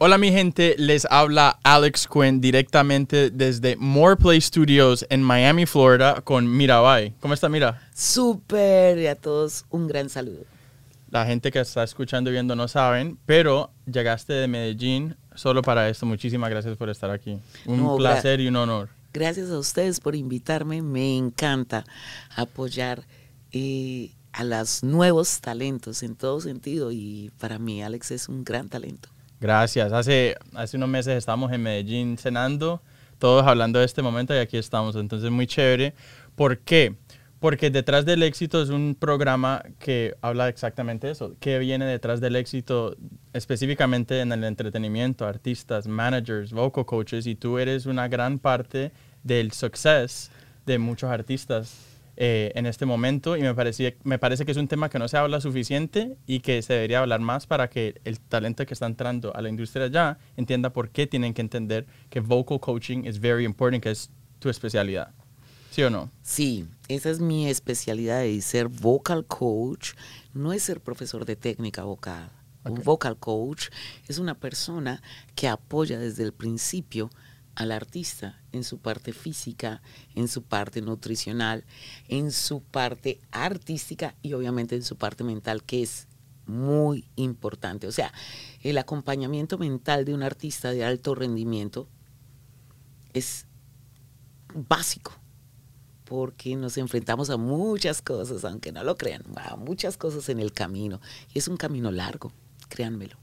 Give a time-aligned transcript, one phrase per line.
[0.00, 6.20] Hola mi gente, les habla Alex Quinn directamente desde More Play Studios en Miami, Florida
[6.20, 7.14] con Mirabai.
[7.20, 7.82] ¿Cómo está Mira?
[7.94, 10.44] Súper, y a todos un gran saludo.
[11.10, 15.88] La gente que está escuchando y viendo no saben, pero llegaste de Medellín solo para
[15.88, 16.06] esto.
[16.06, 17.40] Muchísimas gracias por estar aquí.
[17.66, 18.90] Un No, placer y un honor.
[19.12, 20.80] Gracias a ustedes por invitarme.
[20.80, 21.84] Me encanta
[22.36, 23.02] apoyar
[23.50, 28.68] eh, a los nuevos talentos en todo sentido y para mí Alex es un gran
[28.68, 29.08] talento.
[29.40, 29.92] Gracias.
[29.92, 32.82] Hace, hace unos meses estábamos en Medellín cenando,
[33.18, 34.96] todos hablando de este momento y aquí estamos.
[34.96, 35.94] Entonces, muy chévere.
[36.34, 36.96] ¿Por qué?
[37.40, 41.36] Porque detrás del éxito es un programa que habla exactamente eso.
[41.38, 42.96] ¿Qué viene detrás del éxito
[43.32, 45.24] específicamente en el entretenimiento?
[45.24, 47.26] Artistas, managers, vocal coaches.
[47.28, 48.90] Y tú eres una gran parte
[49.22, 50.32] del success
[50.66, 51.87] de muchos artistas
[52.20, 55.06] eh, en este momento y me, parecía, me parece que es un tema que no
[55.06, 58.86] se habla suficiente y que se debería hablar más para que el talento que está
[58.86, 63.20] entrando a la industria ya entienda por qué tienen que entender que vocal coaching es
[63.20, 65.14] very important, que es tu especialidad.
[65.70, 66.10] ¿Sí o no?
[66.22, 69.92] Sí, esa es mi especialidad y ser vocal coach
[70.34, 72.32] no es ser profesor de técnica vocal.
[72.64, 73.68] Un vocal coach
[74.08, 75.00] es una persona
[75.36, 77.10] que apoya desde el principio
[77.58, 79.82] al artista en su parte física,
[80.14, 81.64] en su parte nutricional,
[82.06, 86.06] en su parte artística y obviamente en su parte mental, que es
[86.46, 87.88] muy importante.
[87.88, 88.12] O sea,
[88.62, 91.88] el acompañamiento mental de un artista de alto rendimiento
[93.12, 93.46] es
[94.54, 95.12] básico
[96.04, 100.52] porque nos enfrentamos a muchas cosas, aunque no lo crean, a muchas cosas en el
[100.52, 101.00] camino.
[101.34, 102.32] Y es un camino largo,
[102.68, 103.16] créanmelo.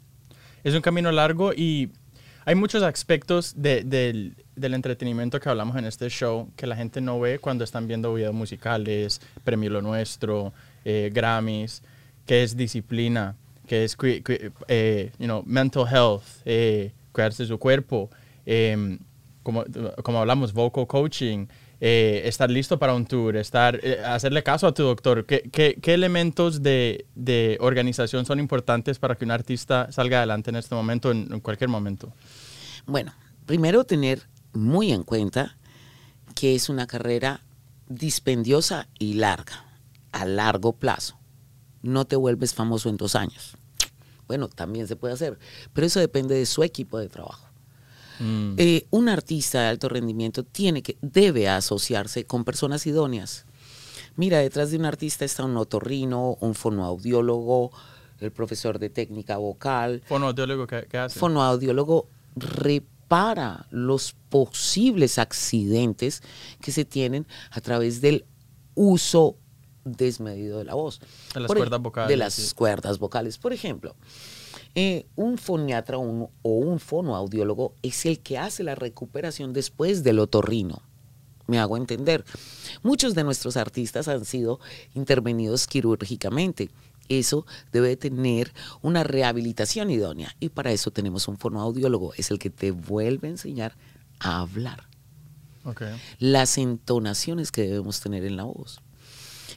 [0.66, 1.94] Es un camino largo y
[2.46, 7.20] hay muchos aspectos de- del, entretenimiento que hablamos en este show que la gente no
[7.20, 10.54] ve cuando están viendo videos musicales, Premio Lo Nuestro,
[10.86, 11.82] eh, Grammys,
[12.26, 13.36] que es disciplina,
[13.68, 13.98] que es
[14.68, 18.10] eh, you know, mental health, eh, cuidarse su cuerpo,
[18.46, 19.00] em,
[19.42, 19.64] como,
[20.04, 21.48] como hablamos, vocal coaching,
[21.82, 25.26] eh, estar listo para un tour, estar, eh, hacerle caso a tu doctor.
[25.26, 30.74] ¿Qué, elementos de, de organización son importantes para que un artista salga adelante en este
[30.74, 32.14] momento, en, en cualquier momento?
[32.86, 33.14] Bueno,
[33.46, 35.58] primero tener muy en cuenta
[36.36, 37.42] que es una carrera
[37.88, 39.66] dispendiosa y larga,
[40.12, 41.18] a largo plazo.
[41.82, 43.56] No te vuelves famoso en dos años.
[44.28, 45.38] Bueno, también se puede hacer,
[45.74, 47.48] pero eso depende de su equipo de trabajo.
[48.20, 48.56] Mm.
[48.58, 53.46] Eh, un artista de alto rendimiento tiene que, debe asociarse con personas idóneas.
[54.16, 57.72] Mira, detrás de un artista está un otorrino, un fonoaudiólogo,
[58.20, 60.02] el profesor de técnica vocal.
[60.06, 61.20] Fonoaudiólogo, ¿qué, qué hace?
[61.20, 66.22] Fonoaudiólogo repara los posibles accidentes
[66.62, 68.26] que se tienen a través del
[68.74, 69.38] uso
[69.84, 71.00] desmedido de la voz.
[71.34, 72.56] De las Por cuerdas vocales, De las sí.
[72.56, 73.38] cuerdas vocales.
[73.38, 73.96] Por ejemplo,
[74.74, 80.04] eh, un foniatra o un, o un fonoaudiólogo es el que hace la recuperación después
[80.04, 80.82] del otorrino.
[81.48, 82.26] Me hago entender.
[82.82, 84.60] Muchos de nuestros artistas han sido
[84.96, 86.72] intervenidos quirúrgicamente.
[87.10, 92.14] Eso debe tener una rehabilitación idónea y para eso tenemos un fonoaudiólogo.
[92.16, 93.76] Es el que te vuelve a enseñar
[94.20, 94.88] a hablar
[96.20, 98.80] las entonaciones que debemos tener en la voz.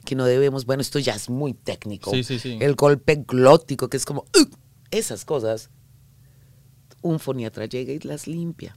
[0.05, 2.11] Que no debemos, bueno, esto ya es muy técnico.
[2.11, 2.57] Sí, sí, sí.
[2.61, 4.49] El golpe glótico, que es como, "Ugh",
[4.91, 5.69] esas cosas,
[7.01, 8.75] un foniatra llega y las limpia.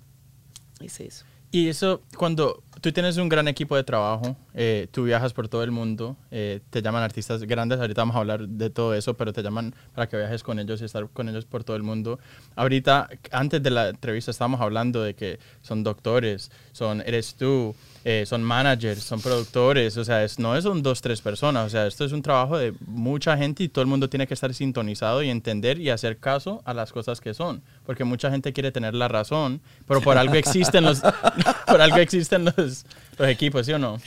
[0.81, 1.25] Es eso.
[1.55, 5.63] Y eso, cuando tú tienes un gran equipo de trabajo, eh, tú viajas por todo
[5.63, 9.35] el mundo, eh, te llaman artistas grandes, ahorita vamos a hablar de todo eso, pero
[9.35, 12.19] te llaman para que viajes con ellos y estar con ellos por todo el mundo.
[12.57, 18.25] Ahorita, antes de la entrevista, estábamos hablando de que son doctores, son, eres tú, eh,
[18.27, 22.05] son managers, son productores, o sea, es, no son dos, tres personas, o sea, esto
[22.05, 25.31] es un trabajo de mucha gente y todo el mundo tiene que estar sintonizado y
[25.31, 29.09] entender y hacer caso a las cosas que son, porque mucha gente quiere tener la
[29.09, 31.01] razón, pero por algo existen los,
[31.67, 32.85] por algo existen los,
[33.19, 33.99] los equipos, ¿sí o no?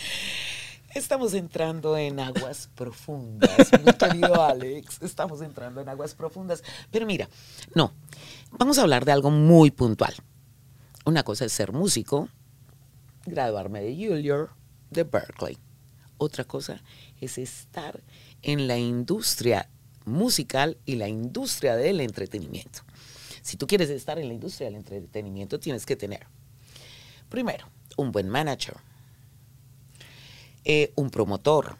[0.95, 5.01] Estamos entrando en aguas profundas, mi querido Alex.
[5.01, 6.63] Estamos entrando en aguas profundas.
[6.89, 7.28] Pero mira,
[7.73, 7.91] no,
[8.52, 10.16] vamos a hablar de algo muy puntual.
[11.03, 12.29] Una cosa es ser músico,
[13.25, 14.49] graduarme de Juilliard,
[14.91, 15.57] de Berkeley.
[16.17, 16.81] Otra cosa
[17.19, 18.01] es estar
[18.41, 19.69] en la industria
[20.05, 22.81] musical y la industria del entretenimiento.
[23.41, 26.27] Si tú quieres estar en la industria del entretenimiento, tienes que tener,
[27.29, 27.67] primero,
[27.97, 28.77] un buen manager,
[30.63, 31.78] eh, un promotor,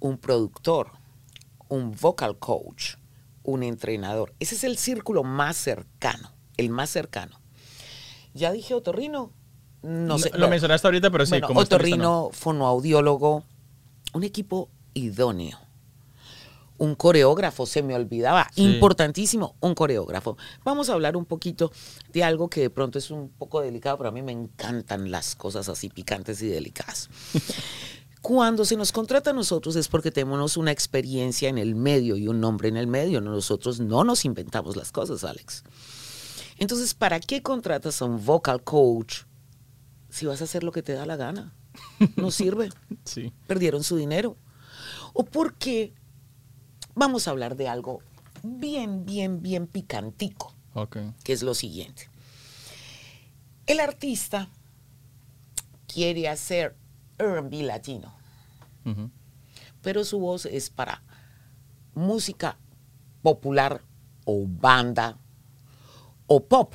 [0.00, 0.92] un productor,
[1.68, 2.96] un vocal coach,
[3.42, 4.34] un entrenador.
[4.40, 7.40] Ese es el círculo más cercano, el más cercano.
[8.32, 9.32] Ya dije otorrino,
[9.84, 10.30] no sé.
[10.34, 13.44] Lo mencionaste ahorita, pero sí, Bueno, como otorrino, fonoaudiólogo,
[14.14, 15.58] un equipo idóneo,
[16.78, 20.36] un coreógrafo, se me olvidaba, importantísimo, un coreógrafo.
[20.64, 21.70] Vamos a hablar un poquito
[22.12, 25.36] de algo que de pronto es un poco delicado, pero a mí me encantan las
[25.36, 27.10] cosas así picantes y delicadas.
[28.22, 32.26] Cuando se nos contrata a nosotros es porque tenemos una experiencia en el medio y
[32.26, 33.20] un nombre en el medio.
[33.20, 35.62] Nosotros no nos inventamos las cosas, Alex.
[36.56, 39.24] Entonces, ¿para qué contratas a un vocal coach
[40.14, 41.52] si vas a hacer lo que te da la gana?
[42.16, 42.70] No sirve.
[43.04, 43.32] Sí.
[43.46, 44.36] Perdieron su dinero.
[45.12, 45.92] ¿O por qué
[46.94, 48.00] vamos a hablar de algo
[48.42, 50.54] bien, bien, bien picantico?
[51.22, 52.08] Que es lo siguiente.
[53.66, 54.48] El artista
[55.86, 56.76] quiere hacer
[57.18, 58.14] R&B latino.
[59.82, 61.02] Pero su voz es para
[61.94, 62.56] música
[63.20, 63.82] popular
[64.24, 65.18] o banda
[66.26, 66.72] o pop.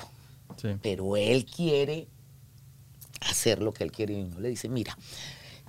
[0.80, 2.06] Pero él quiere
[3.20, 4.96] hacer lo que él quiere y uno le dice, mira,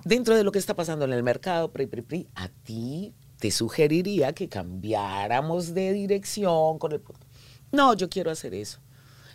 [0.04, 1.72] dentro de lo que está pasando en el mercado,
[2.34, 7.02] a ti te sugeriría que cambiáramos de dirección con el...
[7.72, 8.80] No, yo quiero hacer eso.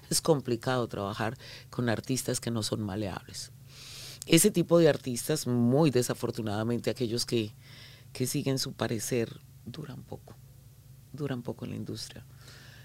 [0.10, 1.38] Es complicado trabajar
[1.70, 3.52] con artistas que no son maleables
[4.28, 7.54] ese tipo de artistas, muy desafortunadamente, aquellos que,
[8.26, 10.36] siguen su parecer, duran poco,
[11.14, 12.26] duran poco en la industria.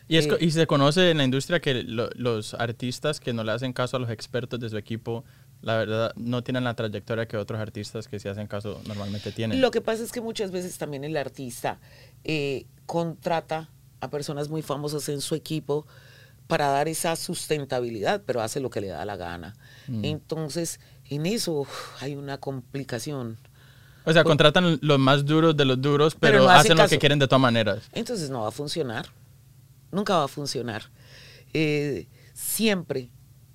[0.08, 3.72] Y, es, eh, se conoce en la industria que los artistas que no le hacen
[3.72, 5.24] caso a los expertos de su equipo,
[5.62, 9.60] la verdad, no tienen la trayectoria que otros artistas que sí hacen caso normalmente tienen.
[9.60, 11.78] Lo que pasa es que muchas veces también el artista
[12.24, 13.68] eh, contrata
[14.00, 15.86] a personas muy famosas en su equipo
[16.48, 19.54] para dar esa sustentabilidad, pero hace lo que le da la gana.
[19.86, 20.04] Mm.
[20.04, 21.66] Entonces, en eso
[22.00, 23.38] hay una complicación.
[24.04, 27.28] O sea, contratan los más duros de los duros, pero, hacen lo que quieren de
[27.28, 27.88] todas maneras.
[27.92, 29.06] Entonces no va a funcionar.
[29.92, 30.90] Nunca va a funcionar.
[31.52, 33.10] Eh, siempre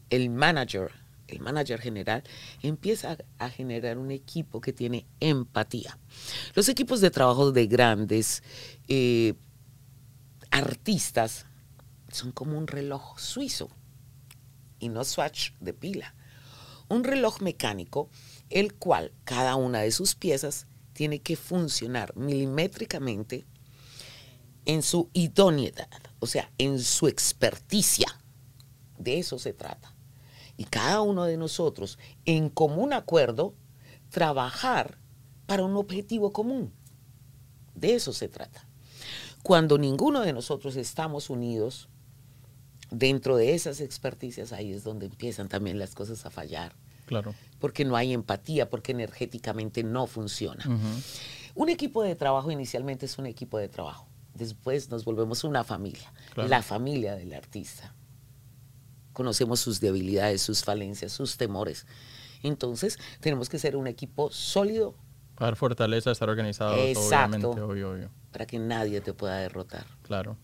[0.09, 0.91] el manager,
[1.27, 2.23] el manager general,
[2.61, 5.97] empieza a, generar un equipo que tiene empatía.
[6.53, 8.43] Los equipos de trabajo de grandes
[8.87, 9.33] eh,
[10.51, 11.45] artistas
[12.09, 13.69] son como un reloj suizo
[14.79, 16.13] y no swatch de pila
[16.89, 18.09] un reloj mecánico,
[18.49, 23.45] el cual cada una de sus piezas tiene que funcionar milimétricamente
[24.67, 25.87] en su idoneidad,
[26.19, 28.07] o sea, en su experticia.
[28.99, 29.95] De eso se trata.
[30.57, 33.55] Y cada uno de nosotros, en común acuerdo,
[34.09, 34.99] trabajar
[35.45, 36.73] para un objetivo común.
[37.75, 38.67] De eso se trata.
[39.41, 41.87] Cuando ninguno de nosotros estamos unidos,
[42.91, 46.75] dentro de esas experticias ahí es donde empiezan también las cosas a fallar.
[47.05, 47.33] Claro.
[47.59, 50.65] Porque no hay empatía, porque energéticamente no funciona.
[51.55, 54.09] Un equipo de trabajo inicialmente es un equipo de trabajo.
[54.37, 57.93] Después nos volvemos una familia, la familia del artista.
[59.13, 61.87] Conocemos sus debilidades, sus falencias, sus temores.
[62.43, 64.95] Entonces, tenemos que ser un equipo sólido.
[65.35, 69.85] Para dar fortaleza, estar organizados, Exacto, obviamente, Para que nadie te pueda derrotar.
[70.03, 70.37] Claro.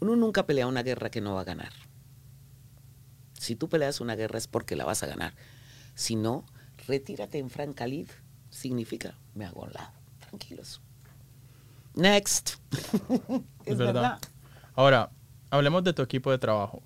[0.00, 1.72] Uno nunca pelea una guerra que no va a ganar.
[3.38, 5.34] Si tú peleas una guerra es porque la vas a ganar.
[5.94, 6.46] Si no,
[6.86, 8.08] retírate en Francalid.
[8.48, 9.92] Significa, me hago a un lado.
[10.20, 10.80] Tranquilos.
[11.94, 12.56] Next.
[13.64, 14.18] es, verdad.
[14.74, 15.10] Ahora,
[15.50, 16.82] hablemos de tu equipo de trabajo.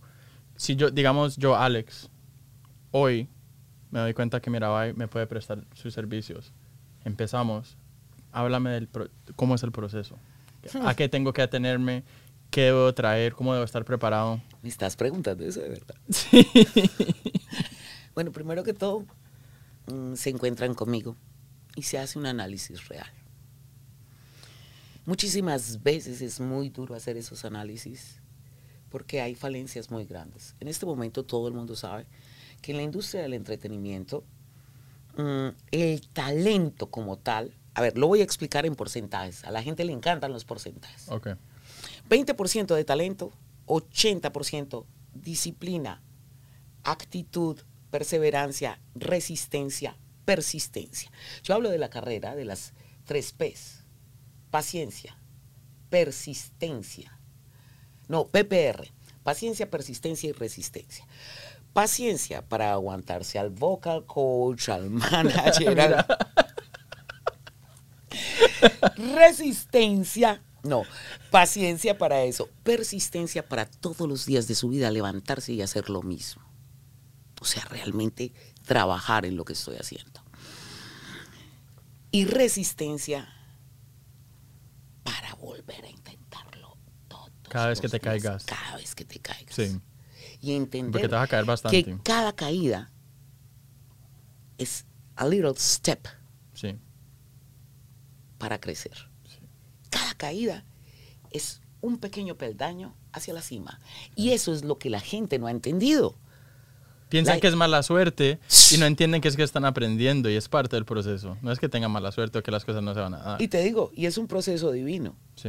[0.57, 2.11] Si yo, digamos, yo, Alex,
[2.91, 3.29] hoy
[3.91, 6.53] me doy cuenta que Mirabai me puede prestar sus servicios.
[7.05, 7.79] Empezamos.
[8.33, 8.89] Háblame del
[9.37, 10.19] cómo es el proceso.
[10.85, 12.05] ¿A qué tengo que atenerme?
[12.51, 13.35] ¿Qué debo traer?
[13.35, 14.41] ¿Cómo debo estar preparado?
[14.63, 15.95] Me estás preguntando eso de verdad.
[16.11, 16.47] Sí.
[18.15, 19.07] bueno, primero que todo,
[19.87, 21.17] mm, se encuentran conmigo
[21.77, 23.11] y se hace un análisis real.
[25.09, 28.21] Muchísimas veces es muy duro hacer esos análisis
[28.91, 30.55] porque hay falencias muy grandes.
[30.61, 32.05] En este momento todo el mundo sabe
[32.61, 34.23] que en la industria del entretenimiento
[35.17, 39.45] mm, el talento como tal, a ver, lo voy a explicar en porcentajes.
[39.45, 41.09] A la gente le encantan los porcentajes.
[41.09, 41.37] Okay.
[42.11, 43.33] 20% de talento,
[43.65, 44.85] 80%
[45.15, 46.03] disciplina,
[46.85, 47.59] actitud,
[47.91, 49.97] perseverancia, resistencia,
[50.27, 51.11] persistencia.
[51.45, 52.75] Yo hablo de la carrera de las
[53.07, 53.78] tres P's.
[54.51, 55.17] Paciencia,
[55.91, 57.19] persistencia.
[58.09, 58.91] No, PPR.
[59.23, 61.07] Paciencia, persistencia y resistencia.
[61.73, 66.07] Paciencia para aguantarse al vocal coach, al manager.
[68.97, 70.83] Resistencia no,
[71.31, 76.03] paciencia para eso, persistencia para todos los días de su vida levantarse y hacer lo
[76.03, 76.43] mismo.
[77.41, 78.33] O sea, realmente
[78.65, 80.21] trabajar en lo que estoy haciendo.
[82.11, 83.33] Y resistencia
[85.39, 86.77] volver a intentarlo
[87.09, 87.31] todo.
[87.49, 88.45] Cada vez que te caigas.
[88.45, 89.55] Cada vez que te caigas.
[89.55, 89.81] Sí.
[90.41, 91.85] Y entender Porque te vas a caer bastante.
[91.85, 92.93] que cada caída
[94.57, 94.85] es
[95.17, 96.07] a little step
[96.55, 96.77] sí.
[98.39, 99.09] para crecer
[100.19, 100.65] caída
[101.31, 103.81] es un pequeño peldaño hacia la cima.
[104.15, 106.17] Y eso es lo que la gente no ha entendido.
[107.09, 108.39] Piensan que es mala suerte
[108.71, 111.37] y no entienden que es que están aprendiendo y es parte del proceso.
[111.43, 113.43] No es que tengan mala suerte o que las cosas no se van a dar.
[113.43, 115.17] Y te digo, y es un proceso divino.
[115.37, 115.49] Sí,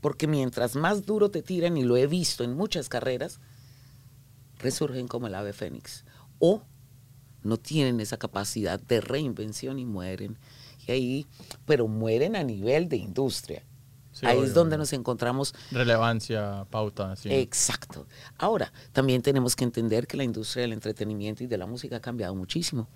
[0.00, 3.40] Porque mientras más duro te tiran, y lo he visto en muchas carreras,
[4.58, 6.04] resurgen como el ave fénix.
[6.38, 6.62] O
[7.42, 10.38] no tienen esa capacidad de reinvención y mueren.
[10.86, 11.26] Y ahí,
[11.66, 13.62] pero mueren a nivel de industria.
[14.18, 15.54] Sí, ahí obvio, es donde nos encontramos.
[15.70, 17.28] Relevancia, pauta, sí.
[17.30, 18.06] Exacto.
[18.36, 22.00] Ahora, también tenemos que entender que la industria del entretenimiento y de la música ha
[22.00, 22.88] cambiado muchísimo.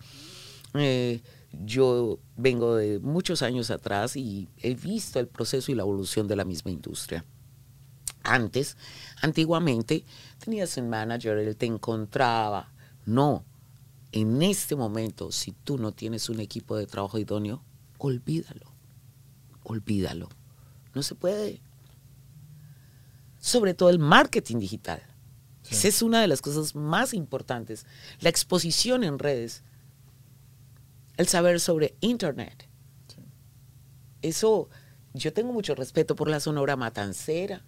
[0.75, 6.27] Eh, yo vengo de muchos años atrás y he visto el proceso y la evolución
[6.27, 7.25] de la misma industria.
[8.25, 8.77] Antes,
[9.21, 10.05] antiguamente,
[10.43, 12.73] tenías un manager, él te encontraba.
[13.05, 13.45] No,
[14.11, 17.63] en este momento, si tú no tienes un equipo de trabajo idóneo,
[17.99, 18.73] olvídalo,
[19.63, 20.29] olvídalo.
[20.95, 21.61] No se puede.
[23.39, 25.03] Sobre todo el marketing digital.
[25.63, 25.75] Sí.
[25.75, 27.87] Esa es una de las cosas más importantes.
[28.21, 29.63] La exposición en redes.
[31.17, 32.69] El saber sobre Internet.
[33.09, 33.23] Sí.
[34.23, 34.69] Eso,
[35.15, 37.65] yo tengo mucho respeto por la Sonora Matancera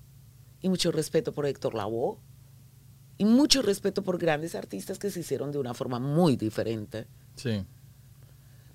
[0.61, 2.19] y mucho respeto por Héctor Lavoe
[3.19, 7.07] y mucho respeto por grandes artistas que se hicieron de una forma muy diferente.
[7.37, 7.65] Sí.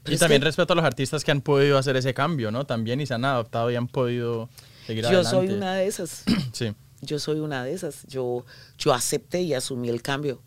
[0.10, 2.66] Pero y también que respeto a los artistas que han podido hacer ese cambio, ¿no?
[2.66, 4.50] También y se han adaptado y han podido
[4.86, 5.30] seguir yo adelante.
[5.30, 6.24] soy una de esas.
[6.54, 8.06] Sí, Yo soy una de esas.
[8.08, 8.46] Yo,
[8.78, 10.42] yo acepté y asumí el cambio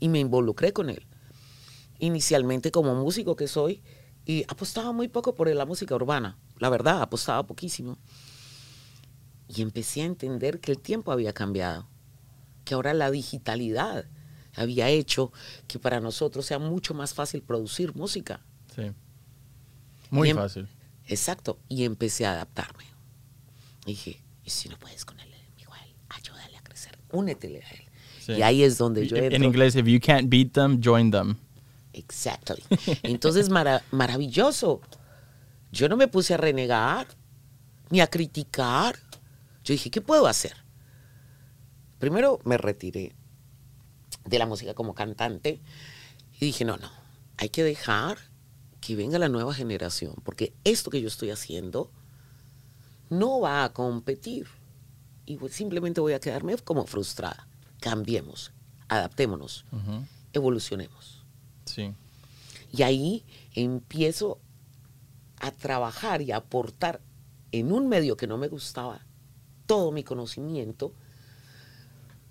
[0.00, 1.06] y me involucré con él.
[1.98, 3.82] Inicialmente como músico que soy
[4.24, 6.38] y apostaba muy poco por la música urbana.
[6.58, 7.98] La verdad, apostaba poquísimo.
[9.48, 11.88] Y empecé a entender que el tiempo había cambiado,
[12.64, 14.04] que ahora la digitalidad
[14.54, 15.32] había hecho
[15.66, 18.44] que para nosotros sea mucho más fácil producir música.
[18.74, 18.92] sí.
[20.10, 20.68] Muy em- fácil.
[21.06, 21.58] Exacto.
[21.68, 22.84] Y empecé a adaptarme.
[23.86, 25.68] Y dije, ¿y si no puedes con él, Miguel?
[26.10, 26.98] Ayúdale a crecer.
[27.12, 27.82] Únetele a él.
[28.20, 28.32] Sí.
[28.32, 29.44] Y ahí es donde yo En entro.
[29.44, 31.36] inglés, if you can't beat them, join them.
[31.94, 32.62] Exactly.
[33.02, 34.80] Entonces, mara- maravilloso.
[35.72, 37.06] Yo no me puse a renegar
[37.90, 38.96] ni a criticar.
[39.64, 40.54] Yo dije, ¿qué puedo hacer?
[41.98, 43.14] Primero me retiré
[44.24, 45.60] de la música como cantante
[46.40, 46.90] y dije, no, no,
[47.38, 48.18] hay que dejar
[48.88, 51.90] que venga la nueva generación, porque esto que yo estoy haciendo
[53.10, 54.46] no va a competir.
[55.26, 57.46] Y simplemente voy a quedarme como frustrada.
[57.80, 58.50] Cambiemos,
[58.88, 59.66] adaptémonos,
[60.32, 61.22] evolucionemos.
[61.66, 61.92] Sí.
[62.72, 64.38] Y ahí empiezo
[65.38, 67.02] a trabajar y a aportar
[67.52, 69.04] en un medio que no me gustaba
[69.66, 70.94] todo mi conocimiento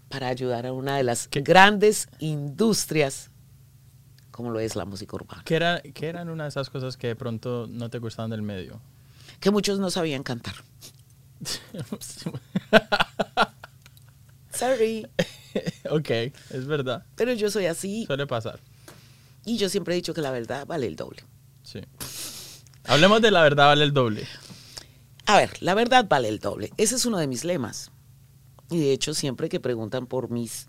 [0.10, 1.42] para ayudar a una de las ¿Qué?
[1.42, 3.30] grandes industrias
[4.38, 5.42] como lo es la música urbana.
[5.44, 8.44] ¿Qué, era, ¿Qué eran una de esas cosas que de pronto no te gustaban del
[8.44, 8.80] medio?
[9.40, 10.54] Que muchos no sabían cantar.
[14.54, 15.08] Sorry,
[15.92, 16.10] ok,
[16.50, 17.06] es verdad.
[17.16, 18.60] pero yo soy así Suele pasar.
[19.46, 21.24] y yo siempre he dicho que la verdad vale el doble.
[21.64, 21.82] Sí.
[22.86, 24.26] Hablemos de la verdad, vale el doble.
[25.26, 26.72] A ver, la verdad vale el doble.
[26.78, 27.92] Ese es uno de mis lemas.
[28.70, 30.68] Y de hecho, siempre que preguntan por mis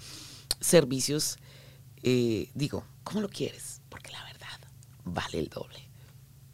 [0.61, 1.39] servicios,
[2.02, 3.81] eh, digo, ¿cómo lo quieres?
[3.88, 4.59] Porque la verdad
[5.05, 5.88] vale el doble.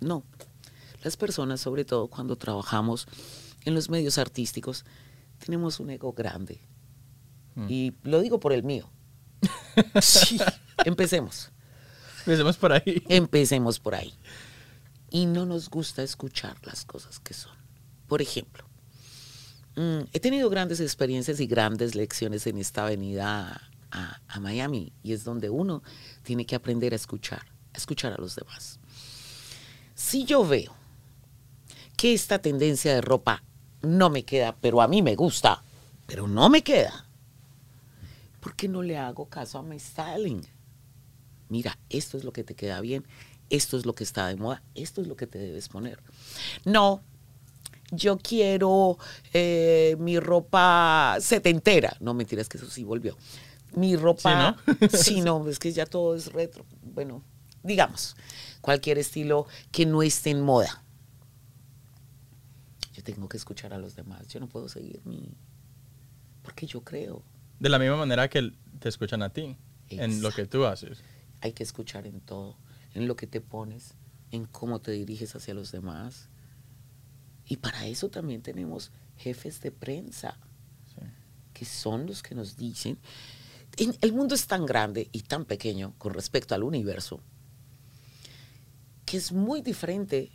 [0.01, 0.25] No.
[1.03, 3.07] Las personas, sobre todo cuando trabajamos
[3.65, 4.85] en los medios artísticos,
[5.45, 6.61] tenemos un ego grande.
[7.55, 7.67] Mm.
[7.69, 8.91] Y lo digo por el mío.
[10.01, 10.39] Sí.
[10.85, 11.51] Empecemos.
[12.21, 13.03] Empecemos por ahí.
[13.09, 14.15] Empecemos por ahí.
[15.11, 17.57] Y no nos gusta escuchar las cosas que son.
[18.07, 18.65] Por ejemplo,
[19.77, 25.25] mm, he tenido grandes experiencias y grandes lecciones en esta avenida a, Miami y es
[25.25, 25.83] donde uno
[26.23, 28.79] tiene que aprender a escuchar, a escuchar a los demás.
[29.95, 30.75] Si yo veo
[31.97, 33.43] que esta tendencia de ropa
[33.83, 35.63] no me queda, pero a mí me gusta,
[36.07, 37.07] pero no me queda,
[38.41, 40.45] ¿por qué no le hago caso a mi styling?
[41.49, 43.05] mira, esto es lo que te queda bien,
[43.49, 46.01] esto es lo que está de moda, esto es lo que te debes poner.
[46.65, 47.01] No,
[47.93, 48.99] yo quiero
[49.33, 51.97] eh, mi ropa setentera.
[52.01, 53.17] No, mentiras que eso sí volvió.
[53.77, 54.57] Mi ropa,
[54.93, 56.65] sí, no, es que ya todo es retro.
[56.83, 57.23] Bueno,
[57.63, 58.17] digamos,
[58.61, 60.83] cualquier estilo que no esté en moda.
[62.93, 65.35] Yo tengo que escuchar a los demás, yo no puedo seguir mi...
[66.43, 67.23] Porque yo creo.
[67.59, 69.57] De la misma manera que te escuchan a ti,
[69.89, 70.99] en lo que tú haces.
[71.41, 72.57] hay que escuchar en todo,
[72.95, 73.95] en lo que te pones,
[74.31, 76.29] en cómo te diriges hacia los demás.
[77.47, 80.39] Y para eso también tenemos jefes de prensa,
[80.95, 81.03] Sí.
[81.53, 82.99] que son los que nos dicen, en-
[83.77, 87.21] el mundo es tan grande y tan pequeño con respecto al universo,
[89.05, 90.31] que es muy diferente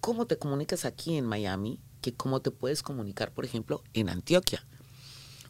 [0.00, 4.66] cómo te comunicas aquí en Miami que cómo te puedes comunicar, por ejemplo, en Antioquia.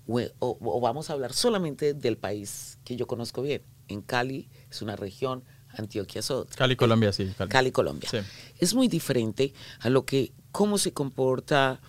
[0.06, 3.62] O, o- o vamos a hablar solamente del país que yo conozco bien.
[3.86, 6.56] En Cali es una región, Antioquia es otra.
[6.56, 7.32] Cali, Colombia, sí.
[7.38, 7.48] Cali.
[7.50, 8.08] Cali, Colombia.
[8.10, 8.18] Sí.
[8.58, 11.80] Es muy diferente a lo que, cómo se comporta,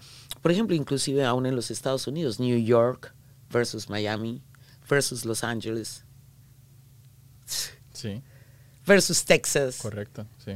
[0.44, 3.16] por ejemplo, inclusive aún en los Estados Unidos, New York
[3.50, 4.44] versus Miami
[4.92, 6.04] versus Los Ángeles
[7.94, 8.22] Sí,
[8.86, 10.54] versus Texas, correcto, sí.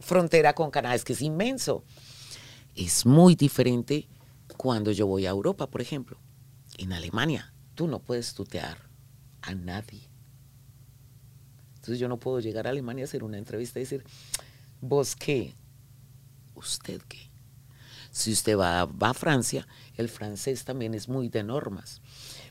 [0.00, 1.84] frontera con Canadá, es que es inmenso.
[2.74, 4.08] Es muy diferente
[4.56, 6.18] cuando yo voy a Europa, por ejemplo.
[6.76, 8.78] En Alemania, tú no puedes tutear
[9.42, 10.02] a nadie.
[11.76, 14.04] Entonces yo no puedo llegar a Alemania a hacer una entrevista y decir,
[14.80, 15.54] ¿vos qué?
[16.56, 17.30] ¿Usted qué?
[18.10, 22.02] Si usted va, va a Francia, el francés también es muy de normas.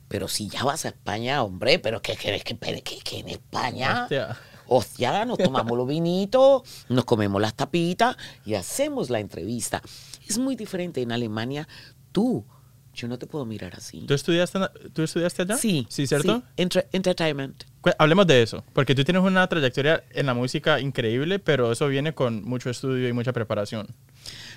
[0.08, 3.30] Pero si ya vas a España, hombre, pero ¿qué querés que, que, que, que en
[3.30, 4.04] España?
[4.04, 4.38] Hostia.
[4.70, 9.82] Hostia, nos tomamos los vinitos, nos comemos las tapitas y hacemos la entrevista.
[10.28, 11.68] Es muy diferente en Alemania.
[12.12, 12.46] Tú,
[12.94, 14.02] yo no te puedo mirar así.
[14.08, 14.60] ¿Tú estudiaste,
[14.94, 15.56] ¿tú estudiaste allá?
[15.56, 15.86] Sí.
[15.90, 16.38] Sí, ¿cierto?
[16.40, 17.64] sí, Entre- entertainment.
[17.98, 22.14] Hablemos de eso, porque tú tienes una trayectoria en la música increíble, pero eso viene
[22.14, 23.88] con mucho estudio y mucha preparación.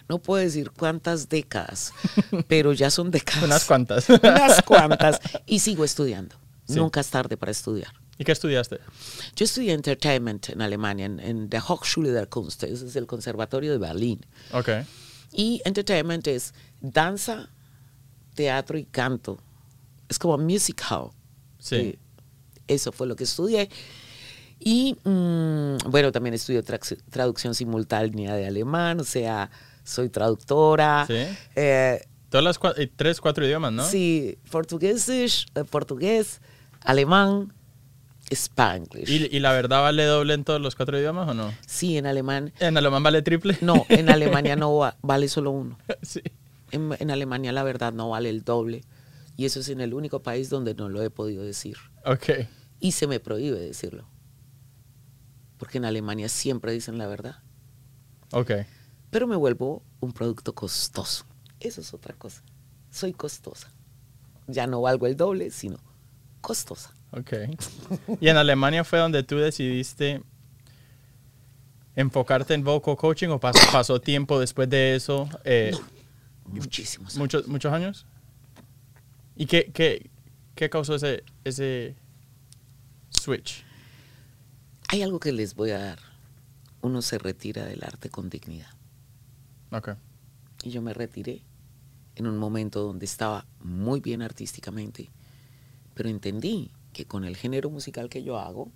[0.08, 1.92] No puedo decir cuántas décadas,
[2.48, 3.44] pero ya son décadas.
[3.44, 4.08] Unas cuantas.
[4.22, 5.20] Unas cuantas.
[5.46, 6.34] Y sigo estudiando.
[6.66, 6.74] Sí.
[6.74, 7.92] Nunca es tarde para estudiar.
[8.18, 8.78] ¿Y qué estudiaste?
[9.34, 13.72] Yo estudié Entertainment en Alemania, en, en der Hochschule der Kunst, ese es el Conservatorio
[13.72, 14.26] de Berlín.
[14.52, 14.68] Ok.
[15.32, 17.48] Y Entertainment es danza,
[18.34, 19.38] teatro y canto.
[20.08, 21.10] Es como music hall.
[21.60, 21.76] Sí.
[21.76, 21.98] Eh,
[22.66, 23.70] Eso fue lo que estudié.
[24.62, 29.50] Y mm, bueno, también estudio trax- traducción simultánea de alemán, o sea,
[29.84, 31.04] soy traductora.
[31.06, 31.24] Sí.
[31.56, 33.84] Eh, Todas las cua- eh, tres, cuatro idiomas, ¿no?
[33.84, 36.40] Sí, portugués, eh, portugués,
[36.82, 37.52] alemán,
[38.30, 39.08] spanglish.
[39.10, 41.52] ¿Y, y la verdad vale doble en todos los cuatro idiomas o no?
[41.66, 42.52] Sí, en alemán.
[42.60, 43.56] ¿En alemán vale triple?
[43.62, 45.78] No, en Alemania no va- vale solo uno.
[46.02, 46.20] sí.
[46.70, 48.82] En, en Alemania la verdad no vale el doble.
[49.36, 51.76] Y eso es en el único país donde no lo he podido decir.
[52.04, 52.46] Ok.
[52.78, 54.04] Y se me prohíbe decirlo.
[55.60, 57.36] Porque en Alemania siempre dicen la verdad.
[58.32, 58.50] Ok.
[59.10, 61.24] Pero me vuelvo un producto costoso.
[61.60, 62.42] Eso es otra cosa.
[62.90, 63.70] Soy costosa.
[64.48, 65.78] Ya no valgo el doble, sino
[66.40, 66.92] costosa.
[67.12, 67.32] Ok.
[68.20, 70.22] ¿Y en Alemania fue donde tú decidiste
[71.94, 75.28] enfocarte en vocal coaching o pasó, pasó tiempo después de eso?
[75.44, 75.72] eh,
[76.46, 77.16] Muchísimos.
[77.16, 78.06] muchos, ¿Muchos años?
[79.36, 80.10] ¿Y qué, qué,
[80.54, 81.94] qué causó ese, ese
[83.10, 83.64] switch?
[84.92, 85.98] Hay algo que les voy a dar.
[86.82, 88.70] Uno se retira del arte con dignidad.
[89.70, 89.90] Ok.
[90.64, 91.42] Y yo me retiré
[92.16, 95.08] en un momento donde estaba muy bien artísticamente,
[95.94, 98.72] pero entendí que con el género musical que yo hago,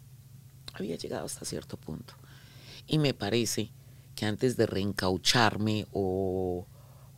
[0.72, 2.14] había llegado hasta cierto punto.
[2.86, 3.72] Y me parece
[4.14, 6.64] que antes de reencaucharme o,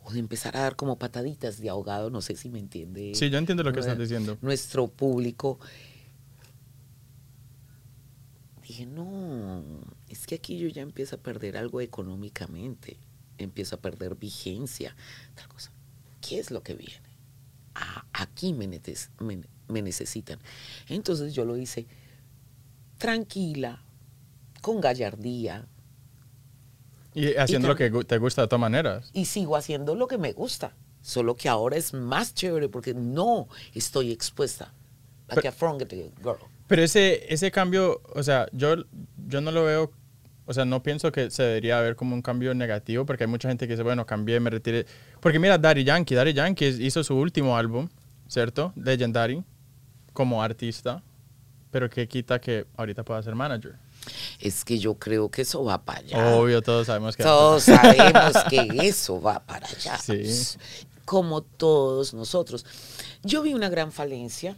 [0.03, 3.11] o de empezar a dar como pataditas de ahogado, no sé si me entiende.
[3.13, 4.39] Sí, yo entiendo lo que estás diciendo.
[4.41, 5.59] Nuestro público.
[8.67, 9.63] Dije, no,
[10.09, 12.97] es que aquí yo ya empiezo a perder algo económicamente,
[13.37, 14.95] empiezo a perder vigencia,
[15.35, 15.71] tal cosa.
[16.21, 17.01] ¿Qué es lo que viene?
[17.75, 20.39] Ah, aquí me, netes- me- me necesitan.
[20.89, 21.87] Entonces yo lo hice
[22.97, 23.81] tranquila,
[24.61, 25.65] con gallardía,
[27.13, 29.09] Y haciendo Y lo que te gusta de todas maneras.
[29.13, 30.75] y sigo haciendo lo que me gusta.
[31.01, 34.71] Solo que ahora es más chévere porque no estoy expuesta.
[35.29, 36.37] Like Pero- a front girl.
[36.67, 38.75] Pero ese, ese cambio, o sea, yo,
[39.27, 39.91] yo no lo veo,
[40.45, 43.47] o sea, no pienso que se debería ver como un cambio negativo, porque hay mucha
[43.47, 44.85] gente que dice, bueno, cambié, me retiré.
[45.21, 47.87] Porque mira, Daddy Yankee, Daddy Yankee hizo su último álbum,
[48.27, 48.73] ¿cierto?
[48.75, 49.43] Legendary,
[50.13, 51.01] como artista,
[51.71, 53.75] pero que quita que ahorita pueda ser manager.
[54.39, 56.35] Es que yo creo que eso va para allá.
[56.35, 57.23] Obvio, todos sabemos que...
[57.23, 59.97] Todos sabemos que eso va para allá.
[59.97, 60.57] Sí.
[61.05, 62.65] Como todos nosotros.
[63.23, 64.55] Yo vi una gran falencia,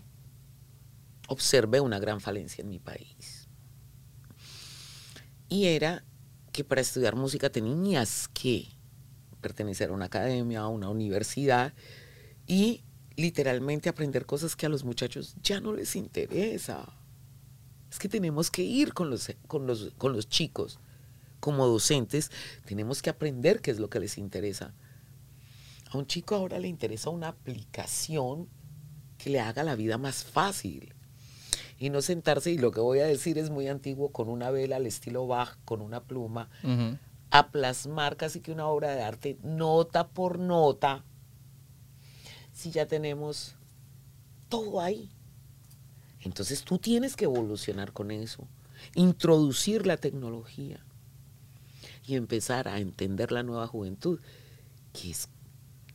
[1.30, 3.48] observé una gran falencia en mi país.
[5.48, 6.04] Y era
[6.52, 8.68] que para estudiar música tenías que
[9.42, 11.74] pertenecer a una academia, a una universidad
[12.46, 12.84] y
[13.16, 16.94] literalmente aprender cosas que a los muchachos ya no les interesa.
[17.90, 20.80] Es que tenemos que ir con los, con los, con los chicos
[21.40, 22.32] como docentes,
[22.66, 24.74] tenemos que aprender qué es lo que les interesa.
[25.90, 28.50] A un chico ahora le interesa una aplicación
[29.18, 30.94] que le haga la vida más fácil.
[31.80, 34.76] Y no sentarse, y lo que voy a decir es muy antiguo, con una vela
[34.76, 36.98] al estilo Bach, con una pluma, Ujú.
[37.32, 41.06] a plasmar casi que una obra de arte nota por nota,
[42.52, 43.56] si ya tenemos
[44.50, 45.10] todo ahí.
[46.22, 48.46] Entonces tú tienes que evolucionar con eso,
[48.96, 50.84] introducir la tecnología
[52.06, 54.20] y empezar a entender la nueva juventud
[54.92, 55.30] que, es,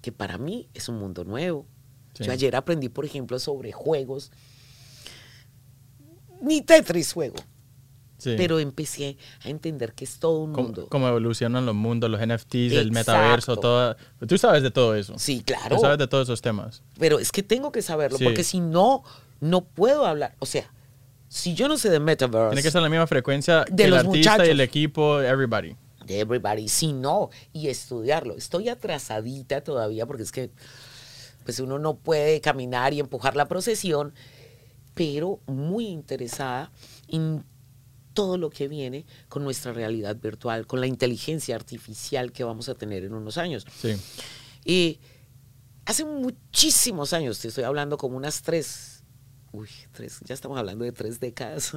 [0.00, 1.66] que para mí es un mundo nuevo.
[2.14, 2.24] Sí.
[2.24, 4.30] Yo ayer aprendí, por ejemplo, sobre juegos.
[6.44, 7.36] Ni Tetris juego,
[8.18, 8.34] Sí.
[8.36, 10.86] pero empecé a entender que es todo un mundo.
[10.90, 12.92] cómo evolucionan los mundos, los NFTs, el Exacto.
[12.92, 13.96] metaverso, todo.
[14.26, 15.14] Tú sabes de todo eso.
[15.18, 15.78] Sí, Tú claro.
[15.78, 16.82] sabes de todos esos temas.
[16.98, 18.24] Pero es que tengo que saberlo, Sí.
[18.24, 19.02] porque si no,
[19.40, 20.34] no puedo hablar.
[20.38, 20.70] O sea,
[21.28, 23.90] si yo no sé de Metaverse, Tiene que ser la misma frecuencia De que el
[23.90, 24.48] los artista y muchachos.
[24.48, 25.76] el equipo, everybody.
[26.06, 28.36] de everybody, si no, y estudiarlo.
[28.36, 30.50] Estoy atrasadita todavía porque es que
[31.44, 34.14] pues uno no puede caminar y empujar la procesión,
[34.94, 36.70] pero muy interesada
[37.08, 37.44] en
[38.14, 42.74] todo lo que viene con nuestra realidad virtual, con la inteligencia artificial que vamos a
[42.74, 43.66] tener en unos años.
[43.80, 43.96] Sí.
[44.64, 45.00] Y
[45.84, 49.02] hace muchísimos años, te estoy hablando como unas tres,
[49.52, 51.72] uy, tres, ya estamos hablando de tres décadas,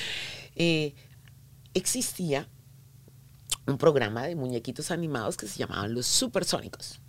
[0.54, 0.94] eh,
[1.74, 2.48] existía
[3.68, 7.00] un programa de muñequitos animados que se llamaban los supersónicos.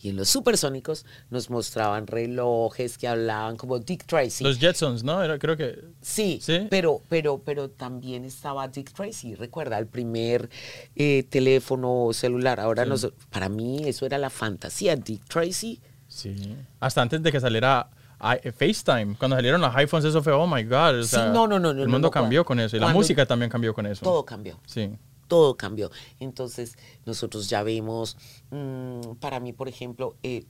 [0.00, 4.44] Y en los supersónicos nos mostraban relojes que hablaban como Dick Tracy.
[4.44, 5.22] Los Jetsons, ¿no?
[5.22, 5.82] Era, creo que.
[6.00, 6.66] Sí, ¿Sí?
[6.70, 10.48] Pero, pero, pero también estaba Dick Tracy, recuerda, el primer
[10.96, 12.60] eh, teléfono celular.
[12.60, 12.88] Ahora Sí.
[12.90, 14.96] nos- para mí eso era la fantasía.
[14.96, 16.54] Dick Tracy, Sí.
[16.78, 17.88] Hasta antes de que saliera
[18.20, 19.16] i- FaceTime.
[19.18, 21.00] Cuando salieron los iPhones, eso fue, oh my God.
[21.00, 22.76] o Sí, sea, no, no, no, no, El mundo cambió con eso.
[22.76, 24.04] Y la música también cambió con eso.
[24.04, 24.60] todo cambió.
[24.66, 24.90] Sí.
[25.28, 25.90] Todo cambió.
[26.20, 28.16] Entonces, nosotros ya vemos,
[28.50, 30.44] mm, para mí, por ejemplo, eh,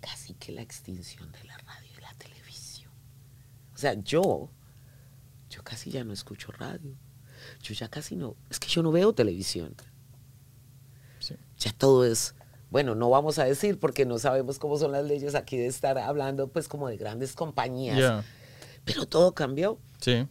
[0.00, 2.90] casi que la extinción de la radio y la televisión.
[3.74, 4.50] O sea, yo,
[5.50, 6.94] yo casi ya no escucho radio.
[7.62, 9.74] Yo ya casi no, es que yo no veo televisión.
[11.18, 11.34] sí.
[11.58, 12.34] Ya todo es,
[12.70, 15.98] bueno, no vamos a decir porque no sabemos cómo son las leyes aquí de estar
[15.98, 18.24] hablando pues como de grandes compañías.
[18.84, 19.78] Pero todo cambió.
[20.00, 20.26] Sí.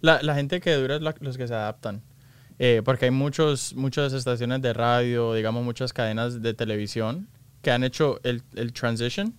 [0.00, 2.02] La, la gente que dura es la- los que se adaptan.
[2.62, 7.26] Eh, porque hay muchos, muchas estaciones de radio, digamos, muchas cadenas de televisión
[7.62, 9.34] que han hecho el, el transition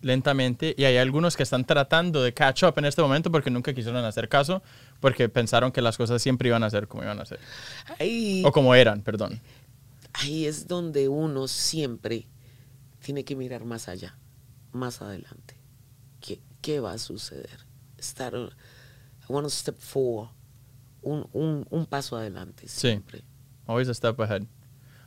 [0.00, 3.72] lentamente y hay algunos que están tratando de catch up en este momento porque nunca
[3.72, 4.60] quisieron hacer caso
[4.98, 7.38] porque pensaron que las cosas siempre iban a ser como iban a ser.
[8.00, 9.40] Ahí, O como eran, perdón.
[10.14, 12.26] ahí es donde uno siempre
[13.00, 14.16] tiene que mirar más allá,
[14.72, 15.56] más adelante.
[16.20, 17.60] ¿Qué, qué va a suceder?
[17.98, 20.30] Estar, uh, I want to step forward,
[21.02, 23.22] un, un, un paso adelante siempre.
[23.66, 24.44] Always a step ahead.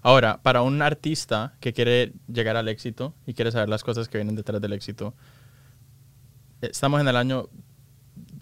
[0.02, 4.20] Ahora, para un artista que quiere llegar al éxito y quiere saber las cosas que
[4.20, 5.16] vienen detrás del éxito,
[6.62, 7.50] eh, estamos en el año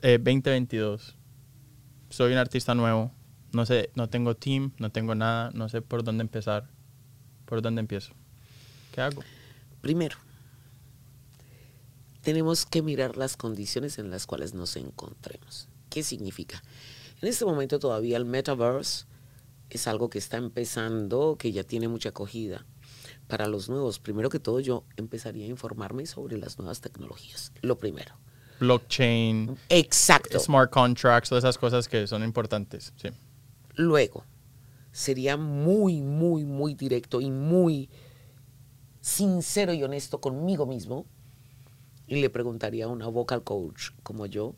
[0.01, 1.15] eh, 2022.
[2.09, 3.11] Soy un artista nuevo.
[3.53, 6.67] No sé, no tengo team, no tengo nada, no sé por dónde empezar.
[7.45, 8.13] ¿Por dónde empiezo?
[8.91, 9.23] ¿Qué hago?
[9.79, 10.17] Primero,
[12.21, 15.67] tenemos que mirar las condiciones en las cuales nos encontremos.
[15.89, 16.61] ¿Qué significa?
[17.23, 19.05] En este momento todavía el metaverse
[19.69, 22.65] es algo que está empezando, que ya tiene mucha acogida.
[23.29, 27.53] Para los nuevos, primero que todo yo empezaría a informarme sobre las nuevas tecnologías.
[27.61, 28.13] Lo primero.
[28.59, 30.37] Blockchain, Exacto.
[30.37, 32.91] smart contracts, todas esas cosas que son importantes.
[32.97, 33.07] Sí.
[33.75, 34.25] Luego,
[34.91, 37.89] sería muy, muy, muy directo y muy
[38.99, 41.05] sincero y honesto conmigo mismo
[42.05, 44.57] y le preguntaría a una vocal coach como yo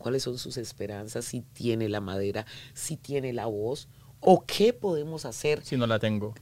[0.00, 3.88] cuáles son sus esperanzas, si tiene la madera, si tiene la voz
[4.20, 5.62] o qué podemos hacer.
[5.64, 6.34] Si no la tengo,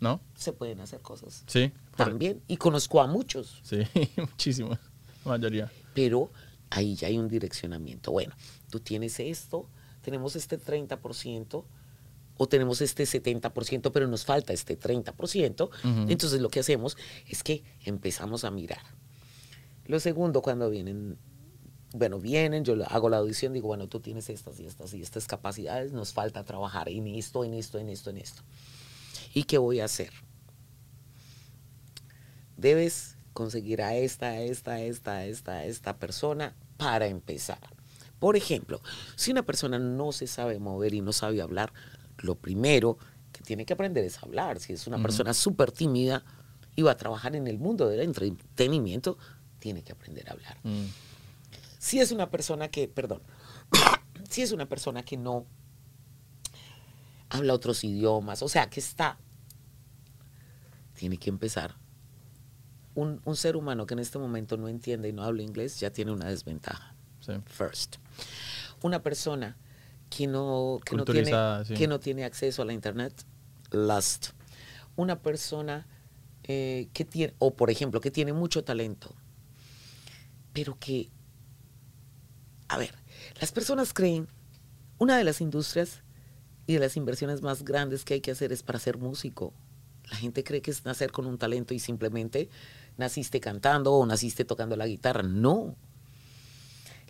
[0.00, 0.20] ¿no?
[0.36, 1.72] Se pueden hacer cosas Sí.
[1.96, 3.78] por- también y conozco a muchos, Sí,
[4.16, 4.78] muchísimos.
[5.24, 5.72] La mayoría.
[5.94, 6.30] pero
[6.70, 8.12] ahí ya hay un direccionamiento.
[8.12, 8.34] Bueno,
[8.70, 9.68] tú tienes esto,
[10.02, 11.64] tenemos este 30%.
[12.40, 15.70] o tenemos este 70%, pero nos falta este 30%.
[15.70, 16.06] Ujú.
[16.08, 18.78] Entonces lo que hacemos es que empezamos a mirar.
[19.86, 21.18] Lo segundo, cuando vienen,
[21.92, 25.26] bueno, vienen, yo hago la audición, digo, bueno, tú tienes estas y estas y estas
[25.26, 28.42] capacidades, nos falta trabajar en esto, en esto, en esto, en esto.
[29.32, 30.12] ¿Y qué voy a hacer?
[32.56, 37.60] Debes conseguir a esta, a esta, a esta, a esta, a esta persona para empezar.
[38.18, 38.82] Por ejemplo,
[39.16, 41.72] si una persona no se sabe mover y no sabe hablar,
[42.18, 42.98] lo primero
[43.32, 44.58] que tiene que aprender es hablar.
[44.58, 46.24] Si es una persona súper tímida
[46.74, 49.16] y va a trabajar en el mundo del entretenimiento,
[49.60, 50.58] tiene que aprender a hablar.
[50.64, 50.86] Mm.
[51.78, 53.22] Si es una persona que, perdón,
[54.28, 55.46] si es una persona que no
[57.30, 59.18] habla otros idiomas, o sea, que está,
[60.94, 61.76] tiene que empezar.
[62.94, 65.90] Un, un ser humano que en este momento no entiende y no habla inglés ya
[65.92, 66.94] tiene una desventaja.
[67.20, 67.32] Sí.
[67.46, 67.96] First.
[68.82, 69.56] Una persona
[70.10, 71.32] que no, que no, tiene,
[71.64, 71.74] sí.
[71.74, 73.12] que no tiene acceso a la internet,
[73.70, 74.30] last.
[74.96, 75.86] Una persona
[76.44, 79.14] eh, que tiene, o por ejemplo, que tiene mucho talento,
[80.52, 81.10] pero que,
[82.68, 82.94] a ver,
[83.40, 84.28] las personas creen,
[84.98, 86.02] una de las industrias
[86.66, 89.54] y de las inversiones más grandes que hay que hacer es para ser músico.
[90.10, 92.48] La gente cree que es nacer con un talento y simplemente
[92.96, 95.22] naciste cantando o naciste tocando la guitarra.
[95.22, 95.76] No.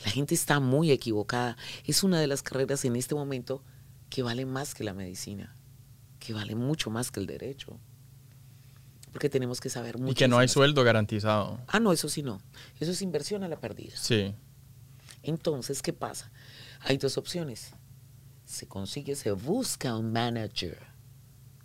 [0.05, 1.57] La gente está muy equivocada.
[1.85, 3.65] Es una de las carreras en este momento
[4.11, 5.55] que vale más que la medicina,
[6.19, 7.79] que vale mucho más que el derecho.
[9.13, 10.13] Porque tenemos que saber mucho.
[10.13, 11.61] Y que no hay sueldo garantizado.
[11.67, 12.41] Ah, no, eso sí no.
[12.79, 13.97] Eso es inversión a la perdida.
[13.97, 14.35] Sí.
[15.29, 16.31] Entonces, ¿qué pasa?
[16.81, 17.73] Hay dos opciones.
[18.47, 20.79] Se consigue, se busca un manager.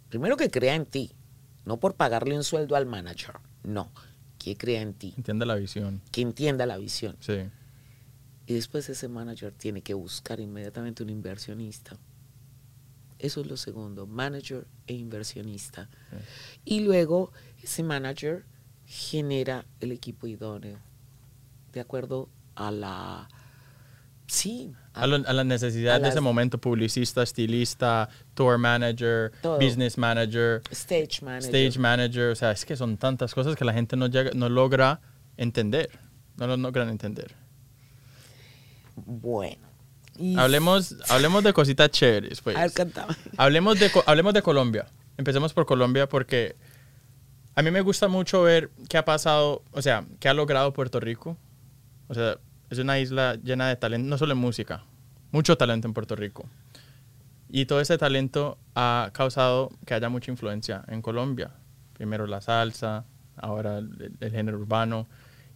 [0.10, 1.16] Primero que crea en ti,
[1.64, 3.90] no por pagarle un sueldo al manager, no,
[4.38, 5.14] que crea en ti.
[5.16, 6.02] Entienda la visión.
[6.12, 7.16] Que entienda la visión.
[7.22, 7.50] Sí.
[8.46, 11.98] Y después ese manager tiene que buscar inmediatamente un inversionista.
[13.18, 15.90] Eso es lo segundo, manager e inversionista.
[16.66, 17.32] Y luego
[17.64, 18.46] ese manager
[18.86, 20.80] genera el equipo idóneo,
[21.72, 23.30] de acuerdo a la...
[24.34, 24.74] Sí.
[24.96, 29.60] A, lo, a las necesidades de ese momento, publicista, estilista, tour manager, Todo.
[29.60, 31.56] business manager, Stage manager.
[31.56, 32.30] stage manager.
[32.32, 35.02] O sea, es que son tantas cosas que la gente no, llega, no logra
[35.38, 35.90] entender.
[36.38, 37.36] No lo logran entender.
[38.96, 39.68] Bueno.
[40.18, 42.56] y- Hablemos, hablemos de cositas chéveres, pues.
[42.58, 42.68] A.
[43.38, 44.88] Hablemos de, hablemos de Colombia.
[45.18, 46.56] Empecemos por Colombia porque
[47.56, 51.00] a mí me gusta mucho ver qué ha pasado, o sea, qué ha logrado Puerto
[51.00, 51.38] Rico.
[52.08, 52.38] O sea,
[52.74, 54.84] es una isla llena de talento, no solo en música,
[55.32, 56.50] mucho talento en Puerto Rico.
[57.50, 61.52] Y todo ese talento ha causado que haya mucha influencia en Colombia.
[61.94, 63.06] Primero la salsa,
[63.36, 65.08] ahora el, género urbano.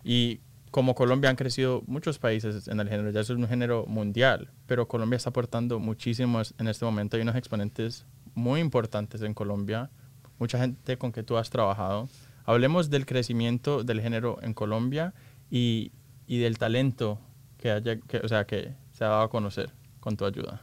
[0.03, 4.51] Y como Colombia han crecido muchos países en el género, ya es un género mundial,
[4.67, 7.17] pero Colombia está aportando muchísimo en este momento.
[7.17, 9.89] Hay unos exponentes muy importantes en Colombia,
[10.37, 12.09] mucha gente con que tú has trabajado.
[12.45, 15.15] Hablemos del crecimiento del género en Colombia
[15.49, 15.91] y,
[16.27, 17.19] y del talento
[17.57, 20.61] que, haya, que, o sea, que se ha dado a conocer con tu ayuda.